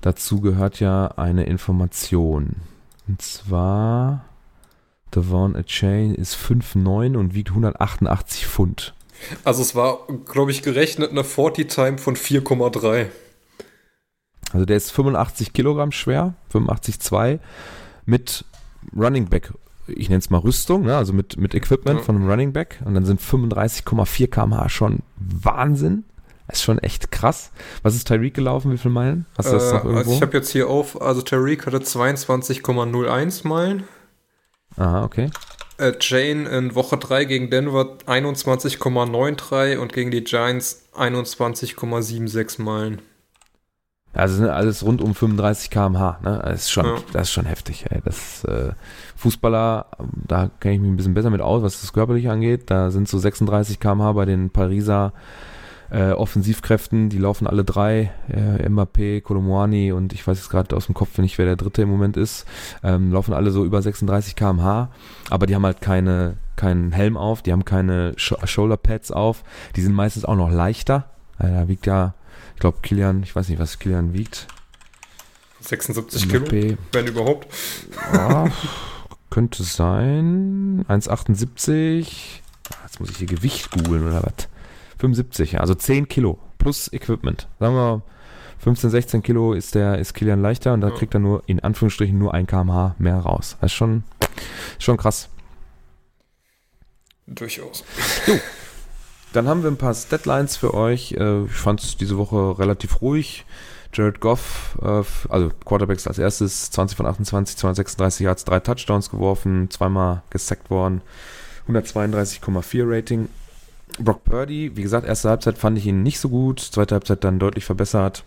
[0.00, 2.56] dazu gehört ja eine Information.
[3.06, 4.24] Und zwar,
[5.14, 8.94] Devon A Chain ist 5,9 und wiegt 188 Pfund.
[9.44, 13.06] Also es war, glaube ich, gerechnet eine 40-Time von 4,3.
[14.52, 17.38] Also der ist 85 Kilogramm schwer, 85,2
[18.06, 18.46] mit
[18.96, 19.52] Running Back,
[19.86, 20.96] ich nenne es mal Rüstung, ne?
[20.96, 22.04] also mit, mit Equipment Ja.
[22.04, 26.04] von einem Running Back und dann sind 35,4 km/h schon Wahnsinn.
[26.46, 27.50] Das ist schon echt krass.
[27.82, 28.72] Was ist Tyreek gelaufen?
[28.72, 29.26] Wie viele Meilen?
[29.36, 29.98] Hast du das Äh, noch irgendwo?
[29.98, 33.84] also ich habe jetzt hier auf, also Tariq hatte 22,01 Meilen.
[34.76, 35.30] Aha, okay.
[35.76, 43.02] Äh, Jane in Woche 3 gegen Denver 21,93 und gegen die Giants 21,76 Meilen.
[44.14, 46.18] Also sind alles rund um 35 km/h.
[46.22, 46.40] Ne?
[46.44, 46.94] Das ist schon, Ja.
[47.12, 47.84] das ist schon heftig.
[47.90, 48.00] Ey.
[48.04, 48.72] Das äh,
[49.16, 49.86] Fußballer,
[50.26, 52.70] da kenne ich mich ein bisschen besser mit aus, was das körperlich angeht.
[52.70, 55.12] Da sind so 36 km/h bei den Pariser
[55.90, 57.08] äh, Offensivkräften.
[57.10, 58.10] Die laufen alle drei.
[58.28, 61.82] Äh, Mbappé, Colomwani und ich weiß jetzt gerade aus dem Kopf nicht, wer der dritte
[61.82, 62.46] im Moment ist.
[62.82, 64.88] Ähm, laufen alle so über 36 km/h.
[65.30, 69.44] Aber die haben halt keine keinen Helm auf, die haben keine Sh Shoulderpads auf.
[69.76, 71.04] Die sind meistens auch noch leichter.
[71.38, 72.14] Äh, da wiegt ja
[72.58, 74.48] ich glaube, Kilian, ich weiß nicht, was Kilian wiegt.
[75.60, 77.46] 76 Kilo, wenn überhaupt.
[78.12, 78.48] ah,
[79.30, 80.84] könnte sein.
[80.88, 82.08] 1,78.
[82.72, 84.48] Ah, Jetzt muss ich hier Gewicht googeln oder was?
[84.98, 87.46] 75, ja, also 10 Kilo plus Equipment.
[87.60, 88.02] Sagen wir
[88.58, 90.94] 15, 16 Kilo ist der ist Kilian leichter und da Ja.
[90.96, 93.56] kriegt er nur in Anführungsstrichen nur 1 kmh mehr raus.
[93.60, 94.02] Das ist schon,
[94.78, 95.28] ist schon krass.
[97.28, 97.84] Durchaus.
[99.32, 101.12] Dann haben wir ein paar Statlines für euch.
[101.12, 103.44] Äh, Ich fand es diese Woche relativ ruhig.
[103.92, 109.70] Jared Goff, äh, also Quarterbacks als erstes, 20 von 28, 236 Yards, drei Touchdowns geworfen,
[109.70, 111.00] zweimal gesackt worden,
[111.68, 113.28] 132,4 Rating.
[113.98, 117.38] Brock Purdy, wie gesagt, erste Halbzeit fand ich ihn nicht so gut, zweite Halbzeit dann
[117.38, 118.24] deutlich verbessert.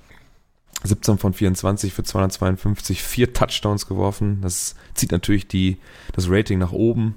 [0.84, 4.40] 17 von 24 für 252, vier Touchdowns geworfen.
[4.42, 5.78] Das zieht natürlich die,
[6.14, 7.16] das Rating nach oben.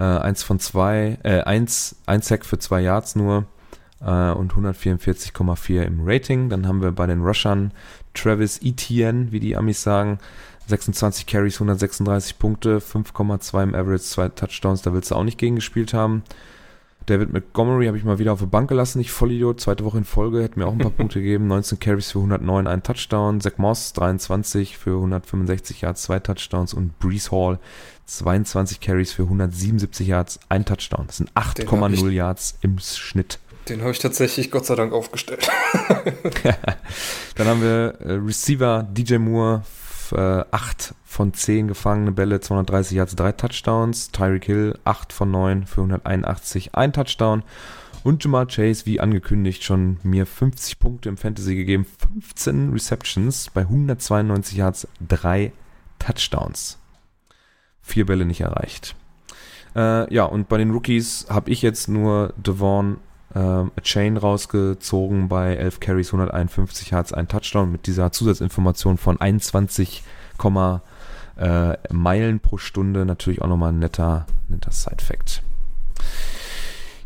[0.00, 3.44] Äh, eins von zwei, äh, eins, ein Sack für zwei Yards nur
[4.00, 6.48] äh, und 144,4 im Rating.
[6.48, 7.72] Dann haben wir bei den Rushern
[8.14, 10.18] Travis Etienne, wie die Amis sagen,
[10.68, 15.56] 26 Carries, 136 Punkte, 5,2 im Average, zwei Touchdowns, da willst du auch nicht gegen
[15.56, 16.22] gespielt haben.
[17.06, 20.04] David Montgomery habe ich mal wieder auf der Bank gelassen, ich Vollidiot, zweite Woche in
[20.04, 23.56] Folge, hätte mir auch ein paar Punkte gegeben, 19 Carries für 109, ein Touchdown, Zach
[23.56, 27.58] Moss 23 für 165 Yards, zwei Touchdowns und Brees Hall
[28.06, 31.06] 22 Carries für 177 Yards, ein Touchdown.
[31.06, 33.38] Das sind Den hab 8,0 ich- Yards im Schnitt.
[33.68, 35.48] Den habe ich tatsächlich Gott sei Dank aufgestellt.
[37.36, 39.62] Dann haben wir äh, Receiver DJ Moore,
[40.12, 44.10] äh, 8 von 10 gefangene Bälle, 230 Yards, 3 Touchdowns.
[44.10, 47.42] Tyreek Hill, 8 von 9 für 181, ein Touchdown.
[48.02, 53.62] Und Jamar Chase, wie angekündigt, schon mir 50 Punkte im Fantasy gegeben, 15 Receptions bei
[53.62, 55.52] 192 Yards, 3
[55.98, 56.78] Touchdowns.
[57.82, 58.94] Vier Bälle nicht erreicht.
[59.76, 62.98] Äh, ja, und bei den Rookies habe ich jetzt nur Devon
[63.34, 69.20] ähm, A Chain rausgezogen bei 11 Carries, 151 Yards, ein Touchdown mit dieser Zusatzinformation von
[69.20, 70.02] 21,
[71.36, 73.04] äh, Meilen pro Stunde.
[73.06, 75.42] Natürlich auch nochmal ein netter, netter Side-Fact.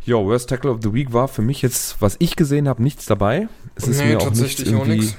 [0.05, 3.07] Jo, Worst Tackle of the Week war für mich jetzt, was ich gesehen habe, nichts
[3.07, 3.49] dabei.
[3.75, 5.17] Es ist Nee, mir auch nichts tatsächlich auch.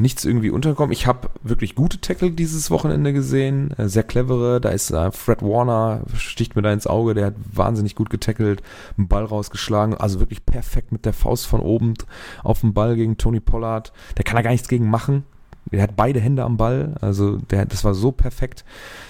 [0.00, 0.92] Nichts irgendwie untergekommen.
[0.92, 4.60] Ich habe wirklich gute Tackle dieses Wochenende gesehen, äh, sehr clevere.
[4.60, 8.62] Da ist äh, Fred Warner, sticht mir da ins Auge, der hat wahnsinnig gut getackelt,
[8.96, 11.94] einen Ball rausgeschlagen, also wirklich perfekt mit der Faust von oben
[12.42, 13.92] auf den Ball gegen Tony Pollard.
[14.16, 15.24] Der kann da gar nichts gegen machen.
[15.70, 18.64] Der hat beide Hände am Ball, also der, das war so perfekt.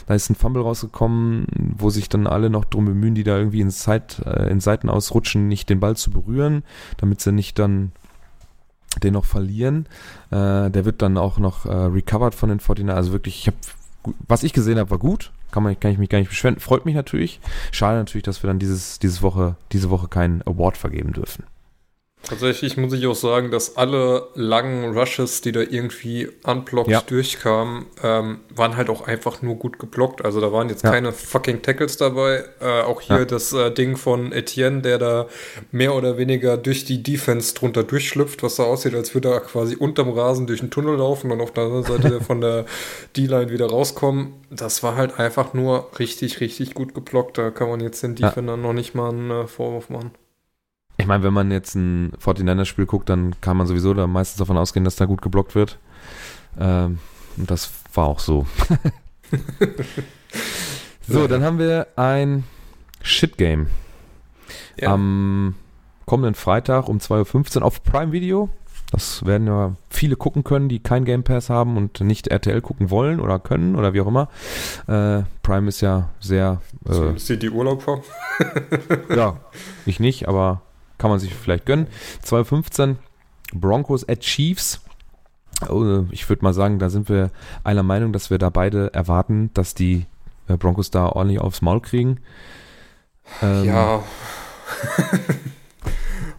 [0.07, 1.47] Da ist ein Fumble rausgekommen,
[1.79, 4.91] wo sich dann alle noch drum bemühen, die da irgendwie in, Zeit, äh, in Seiten
[4.91, 6.65] ausrutschen, nicht den Ball zu berühren,
[6.97, 7.93] damit sie nicht dann
[9.03, 9.87] den noch verlieren.
[10.31, 13.55] Äh, der wird dann auch noch äh, recovered von den 49 Also wirklich, ich hab,
[14.03, 15.31] gu- was ich gesehen habe, war gut.
[15.53, 16.59] kann, man, kann ich mich gar nicht beschweren.
[16.59, 17.41] Freut mich natürlich.
[17.73, 21.45] Schade natürlich, dass wir dann dieses, dieses Woche, diese Woche keinen Award vergeben dürfen.
[22.31, 27.01] Tatsächlich muss ich auch sagen, dass alle langen Rushes, die da irgendwie unblocked Ja.
[27.03, 30.25] durchkamen, ähm, waren halt auch einfach nur gut geblockt.
[30.25, 30.91] Also da waren jetzt Ja.
[30.93, 32.45] keine fucking Tackles dabei.
[32.61, 33.25] Äh, auch hier Ja.
[33.25, 35.27] das äh, Ding von Etienne, der da
[35.73, 39.75] mehr oder weniger durch die Defense drunter durchschlüpft, was so aussieht, als würde er quasi
[39.77, 42.65] unterm Rasen durch den Tunnel laufen und auf der anderen Seite von der
[43.17, 44.35] D-Line wieder rauskommen.
[44.51, 47.39] Das war halt einfach nur richtig, richtig gut geblockt.
[47.39, 48.29] Da kann man jetzt den Ja.
[48.29, 50.13] Defendern noch nicht mal einen äh, Vorwurf machen.
[51.01, 54.57] Ich meine, wenn man jetzt ein 49ers-Spiel guckt, dann kann man sowieso da meistens davon
[54.59, 55.79] ausgehen, dass da gut geblockt wird.
[56.59, 56.99] Ähm,
[57.37, 58.47] und das war auch so.
[61.09, 62.45] so, dann haben wir ein
[63.03, 63.69] Shit-Game.
[64.79, 64.93] Ja.
[64.93, 65.55] Am
[66.05, 68.51] kommenden Freitag um 2.15 Uhr auf Prime Video.
[68.91, 72.91] Das werden ja viele gucken können, die kein Game Pass haben und nicht RTL gucken
[72.91, 74.29] wollen oder können oder wie auch immer.
[74.89, 78.03] Äh, Prime ist ja sehr, äh, Zumindest die, die Urlaub haben.
[79.17, 79.37] ja,
[79.87, 80.63] ich nicht, aber
[81.01, 81.89] kann man sich vielleicht gönnen.
[82.25, 82.95] 2.15
[83.53, 84.81] Broncos at Chiefs.
[85.69, 87.31] Oh, Ich würde mal sagen, da sind wir
[87.65, 90.07] einer Meinung, dass wir da beide erwarten, dass die
[90.49, 92.21] äh, Broncos da ordentlich aufs Maul kriegen.
[93.43, 94.05] Ähm, Ja.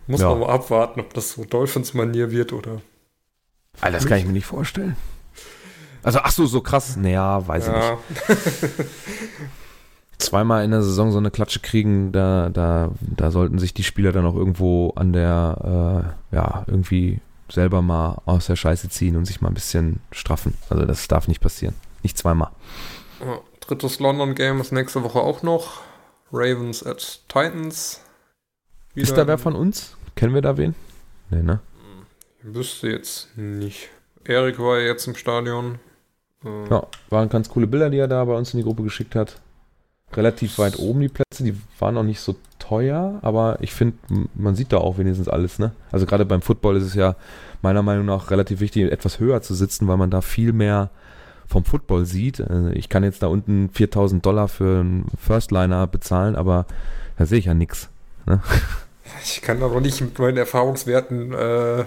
[0.08, 0.30] Muss Ja.
[0.30, 2.82] man mal abwarten, ob das so Dolphins-Manier wird oder.
[3.80, 4.96] Alter, das kann ich mir nicht vorstellen.
[6.04, 6.98] Also, ach so, so krass.
[6.98, 8.80] Naja, weiß ich nicht.
[10.22, 14.12] Zweimal in der Saison so eine Klatsche kriegen, da, da, da sollten sich die Spieler
[14.12, 17.20] dann auch irgendwo an der, äh, ja, irgendwie
[17.50, 20.54] selber mal aus der Scheiße ziehen und sich mal ein bisschen straffen.
[20.70, 21.76] Also, das darf nicht passieren.
[22.04, 22.52] Nicht zweimal.
[23.20, 25.82] Ja, drittes London-Game ist nächste Woche auch noch.
[26.32, 28.02] Ravens at Titans.
[28.96, 29.96] Ist da wer von uns?
[30.16, 30.76] Kennen wir da wen?
[31.30, 31.60] Nee, ne?
[32.40, 33.90] Ich wüsste jetzt nicht.
[34.24, 35.80] Erik war ja jetzt im Stadion.
[36.44, 39.16] Äh, Ja, waren ganz coole Bilder, die er da bei uns in die Gruppe geschickt
[39.16, 39.40] hat.
[40.14, 43.98] Relativ weit oben die Plätze, die waren auch nicht so teuer, aber ich finde,
[44.36, 45.72] man sieht da auch wenigstens alles, ne?
[45.92, 47.16] Also gerade beim Football ist es ja
[47.62, 50.90] meiner Meinung nach relativ wichtig, etwas höher zu sitzen, weil man da viel mehr
[51.48, 52.42] vom Football sieht.
[52.42, 56.66] Also ich kann jetzt da unten 4000 Dollar für einen Firstliner bezahlen, aber
[57.18, 57.90] da sehe ich ja nix.
[59.24, 61.84] Ich kann aber nicht mit meinen Erfahrungswerten äh,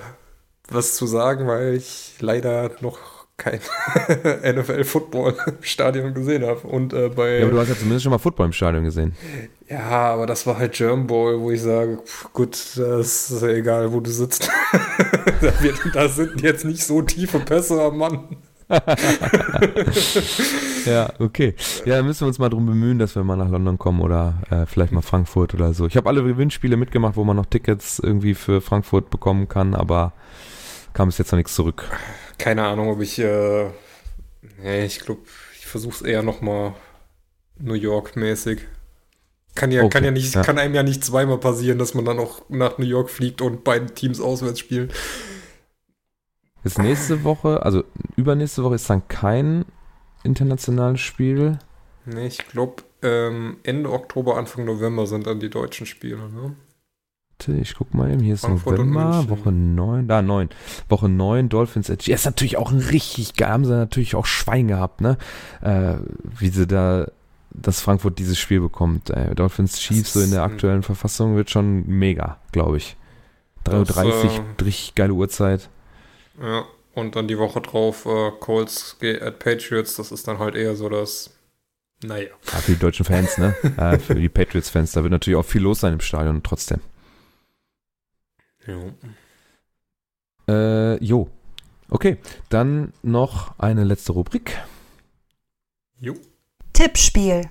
[0.69, 2.99] was zu sagen, weil ich leider noch
[3.37, 3.59] kein
[4.57, 6.67] NFL-Football im Stadion gesehen habe.
[6.67, 7.39] Und äh, bei.
[7.39, 9.15] Ja, aber du hast ja zumindest schon mal Football im Stadion gesehen.
[9.69, 13.49] Ja, aber das war halt German Bowl, wo ich sage, pf, gut, das ist ja
[13.49, 14.51] egal, wo du sitzt.
[15.41, 18.37] da, wird, da sind jetzt nicht so tiefe Pässe am Mann.
[20.87, 21.55] Ja, okay.
[21.87, 24.35] Ja, dann müssen wir uns mal drum bemühen, dass wir mal nach London kommen oder
[24.51, 25.87] äh, vielleicht mal Frankfurt oder so.
[25.87, 30.13] Ich habe alle Gewinnspiele mitgemacht, wo man noch Tickets irgendwie für Frankfurt bekommen kann, aber
[30.93, 31.89] kam bis jetzt noch nichts zurück.
[32.39, 33.71] Keine Ahnung, ob ich, äh,
[34.63, 35.23] nee, ich glaube,
[35.59, 36.75] ich versuche es eher nochmal
[37.59, 38.61] New York-mäßig.
[39.55, 40.43] Kann ja, Okay, kann ja nicht, ja.
[40.43, 43.63] kann einem ja nicht zweimal passieren, dass man dann auch nach New York fliegt und
[43.63, 44.91] beide Teams auswärts spielen.
[46.65, 47.85] Ist nächste Woche, also
[48.17, 49.65] übernächste Woche ist dann kein
[50.25, 51.59] internationales Spiel.
[52.07, 56.57] Nee, ich glaube, ähm, Ende Oktober, Anfang November sind dann die deutschen Spiele, ne?
[57.49, 59.29] Warte, Ich guck mal eben, hier ist Frankfurt November.
[59.29, 60.49] Woche 9, da 9.
[60.89, 64.27] Woche 9, Dolphins at Ja, ist natürlich auch ein richtig geil, haben sie natürlich auch
[64.27, 65.19] Schwein gehabt, ne?
[65.61, 65.95] Äh,
[66.39, 67.09] wie sie da,
[67.51, 69.11] dass Frankfurt dieses Spiel bekommt.
[69.11, 72.97] Äh, Dolphins Chiefs so in der aktuellen Verfassung wird schon mega, glaube ich.
[73.67, 75.69] 3.30 Uhr, Das, richtig geile Uhrzeit.
[76.41, 76.65] Ja,
[76.95, 80.89] und dann die Woche drauf äh, Colts at Patriots, das ist dann halt eher so
[80.89, 81.31] das,
[82.03, 82.29] naja.
[82.53, 83.55] Ja, für die deutschen Fans, ne?
[83.77, 86.81] äh, für die Patriots-Fans, da wird natürlich auch viel los sein im Stadion trotzdem.
[88.67, 88.79] Ja.
[90.49, 91.29] Äh, jo.
[91.91, 94.59] Okay, dann noch eine letzte Rubrik.
[95.99, 96.15] Jo.
[96.73, 97.49] Tippspiel.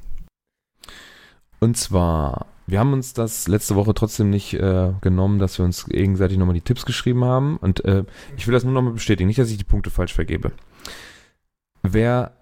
[1.59, 5.85] Und zwar, wir haben uns das letzte Woche trotzdem nicht äh, genommen, dass wir uns
[5.85, 7.57] gegenseitig nochmal die Tipps geschrieben haben.
[7.57, 8.03] Und äh,
[8.35, 10.51] ich will das nur nochmal bestätigen, nicht, dass ich die Punkte falsch vergebe.
[11.83, 12.35] Wer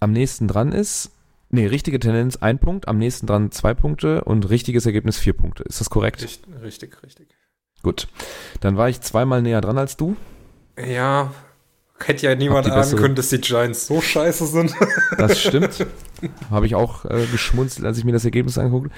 [0.00, 1.12] am nächsten dran ist,
[1.50, 5.62] nee, richtige Tendenz ein Punkt, am nächsten dran zwei Punkte und richtiges Ergebnis vier Punkte.
[5.64, 6.22] Ist das korrekt?
[6.22, 7.28] Richtig, richtig, richtig.
[7.82, 8.08] Gut.
[8.60, 10.16] Dann war ich zweimal näher dran als du.
[10.78, 11.32] Ja,
[12.08, 14.74] hätte ja niemand ahnen bessere- können, dass die Giants so scheiße sind.
[15.18, 15.86] Das stimmt.
[16.50, 18.90] Habe ich auch äh, geschmunzelt, als ich mir das Ergebnis angeguckt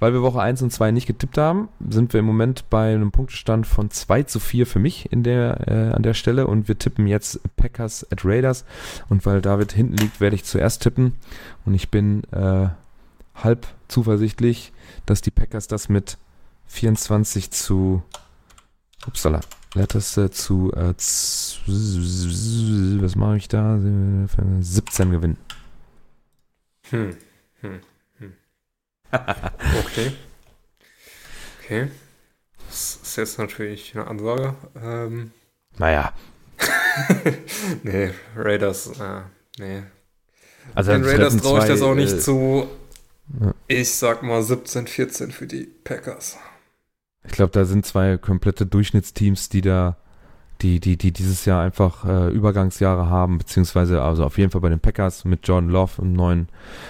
[0.00, 3.10] Weil wir Woche 1 und 2 nicht getippt haben, sind wir im Moment bei einem
[3.12, 6.78] Punktestand von 2 zu 4 für mich in der, äh, an der Stelle und wir
[6.78, 8.64] tippen jetzt Packers at Raiders.
[9.08, 11.14] Und weil David hinten liegt, werde ich zuerst tippen.
[11.64, 12.68] Und ich bin äh,
[13.34, 14.72] halb zuversichtlich,
[15.06, 16.16] dass die Packers das mit
[16.68, 18.02] 24 zu
[19.06, 19.40] upsala,
[19.74, 20.94] Leertaste zu äh,
[23.02, 23.78] was mache ich da?
[24.60, 25.36] 17 gewinnen.
[26.90, 27.16] Hm.
[27.60, 27.80] Hm.
[28.18, 28.32] Hm.
[29.12, 30.12] okay.
[31.62, 31.90] Okay.
[32.68, 34.54] Das ist jetzt natürlich eine Ansage.
[34.82, 35.32] Ähm,
[35.78, 36.12] Naja,
[37.82, 39.22] nee, Raiders, äh,
[39.58, 39.82] nee.
[40.74, 42.68] also Den Raiders traue ich das auch nicht äh, zu.
[43.40, 43.54] Ja.
[43.66, 46.38] Ich sag mal 17, 14 für die Packers.
[47.28, 49.96] Ich glaube, da sind zwei komplette Durchschnittsteams, die da,
[50.62, 54.70] die, die, die dieses Jahr einfach äh, Übergangsjahre haben, beziehungsweise also auf jeden Fall bei
[54.70, 56.48] den Packers mit Jordan Love, einen neuen,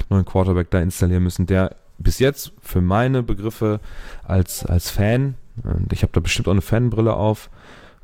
[0.09, 3.80] neuen Quarterback da installieren müssen, der bis jetzt für meine Begriffe
[4.22, 5.34] als, als Fan,
[5.64, 7.51] und ich habe da bestimmt auch eine Fanbrille auf,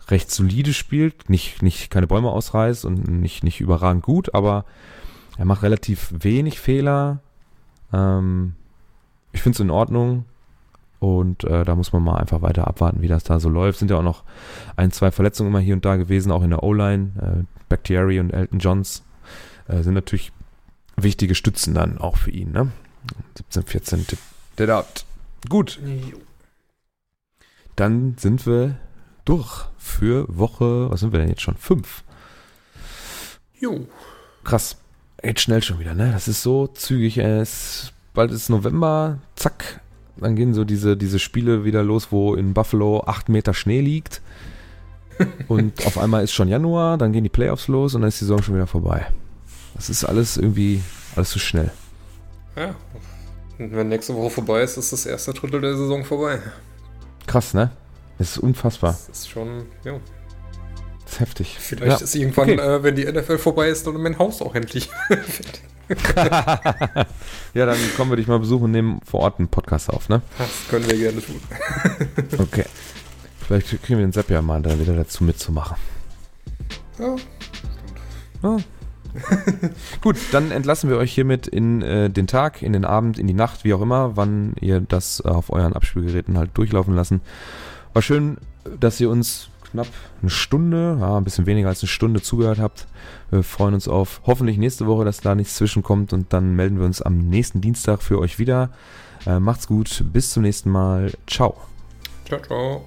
[0.08, 4.64] recht solide spielt, nicht, nicht keine Bäume ausreißt und nicht, nicht überragend gut, aber
[5.38, 7.20] er macht relativ wenig Fehler.
[7.92, 8.56] Ähm,
[9.32, 10.24] ich finde es in Ordnung.
[11.04, 13.78] Und äh, da muss man mal einfach weiter abwarten, wie das da so läuft.
[13.78, 14.22] Sind ja auch noch
[14.74, 17.10] ein, zwei Verletzungen immer hier und da gewesen, auch in der O-Line.
[17.20, 19.02] Äh, Bakhtiari und Elton Johns
[19.68, 20.32] äh, sind natürlich
[20.96, 22.52] wichtige Stützen dann auch für ihn.
[22.52, 22.72] Ne?
[23.36, 24.18] 17, 14 Tipp.
[24.56, 25.04] Der Doubt.
[25.50, 25.78] Gut,
[27.76, 28.78] dann sind wir
[29.26, 31.56] durch für Woche, was sind wir denn jetzt schon?
[31.56, 32.02] Fünf.
[33.52, 33.86] Jo.
[34.42, 34.78] Krass.
[35.20, 36.12] Geht schnell schon wieder, ne?
[36.12, 37.18] Das ist so zügig.
[37.18, 39.82] Es, bald ist November, zack.
[40.16, 44.22] Dann gehen so diese, diese Spiele wieder los, wo in Buffalo acht Meter Schnee liegt.
[45.48, 48.24] Und auf einmal ist schon Januar, dann gehen die Playoffs los und dann ist die
[48.24, 49.06] Saison schon wieder vorbei.
[49.74, 50.82] Das ist alles irgendwie,
[51.16, 51.70] alles zu schnell.
[52.56, 52.74] Ja.
[53.58, 56.40] Und wenn nächste Woche vorbei ist, ist das erste Drittel der Saison vorbei.
[57.26, 57.70] Krass, ne?
[58.18, 58.92] Das ist unfassbar.
[58.92, 59.98] Das ist schon, ja.
[61.04, 61.56] Das ist heftig.
[61.58, 62.04] Vielleicht Ja.
[62.04, 62.60] ist irgendwann, Okay.
[62.60, 65.62] äh, wenn die NFL vorbei ist, dann mein Haus auch endlich fertig.
[67.54, 70.22] Ja, dann kommen wir dich mal besuchen und nehmen vor Ort einen Podcast auf, ne?
[70.38, 71.40] Das können wir gerne tun.
[72.38, 72.64] Okay.
[73.46, 75.76] Vielleicht kriegen wir den Sepp ja mal da wieder dazu mitzumachen.
[76.98, 77.16] Ja.
[78.42, 78.58] Oh.
[80.00, 83.34] Gut, dann entlassen wir euch hiermit in äh, den Tag, in den Abend, in die
[83.34, 87.20] Nacht, wie auch immer, wann ihr das äh, auf euren Abspielgeräten halt durchlaufen lassen.
[87.92, 88.38] War schön,
[88.80, 89.88] dass ihr uns knapp
[90.20, 92.86] eine Stunde, ja, ein bisschen weniger als eine Stunde zugehört habt.
[93.30, 96.86] Wir freuen uns auf hoffentlich nächste Woche, dass da nichts zwischenkommt und dann melden wir
[96.86, 98.70] uns am nächsten Dienstag für euch wieder.
[99.26, 101.12] Äh, macht's gut, bis zum nächsten Mal.
[101.26, 101.56] Ciao.
[102.26, 102.86] Ciao, ciao.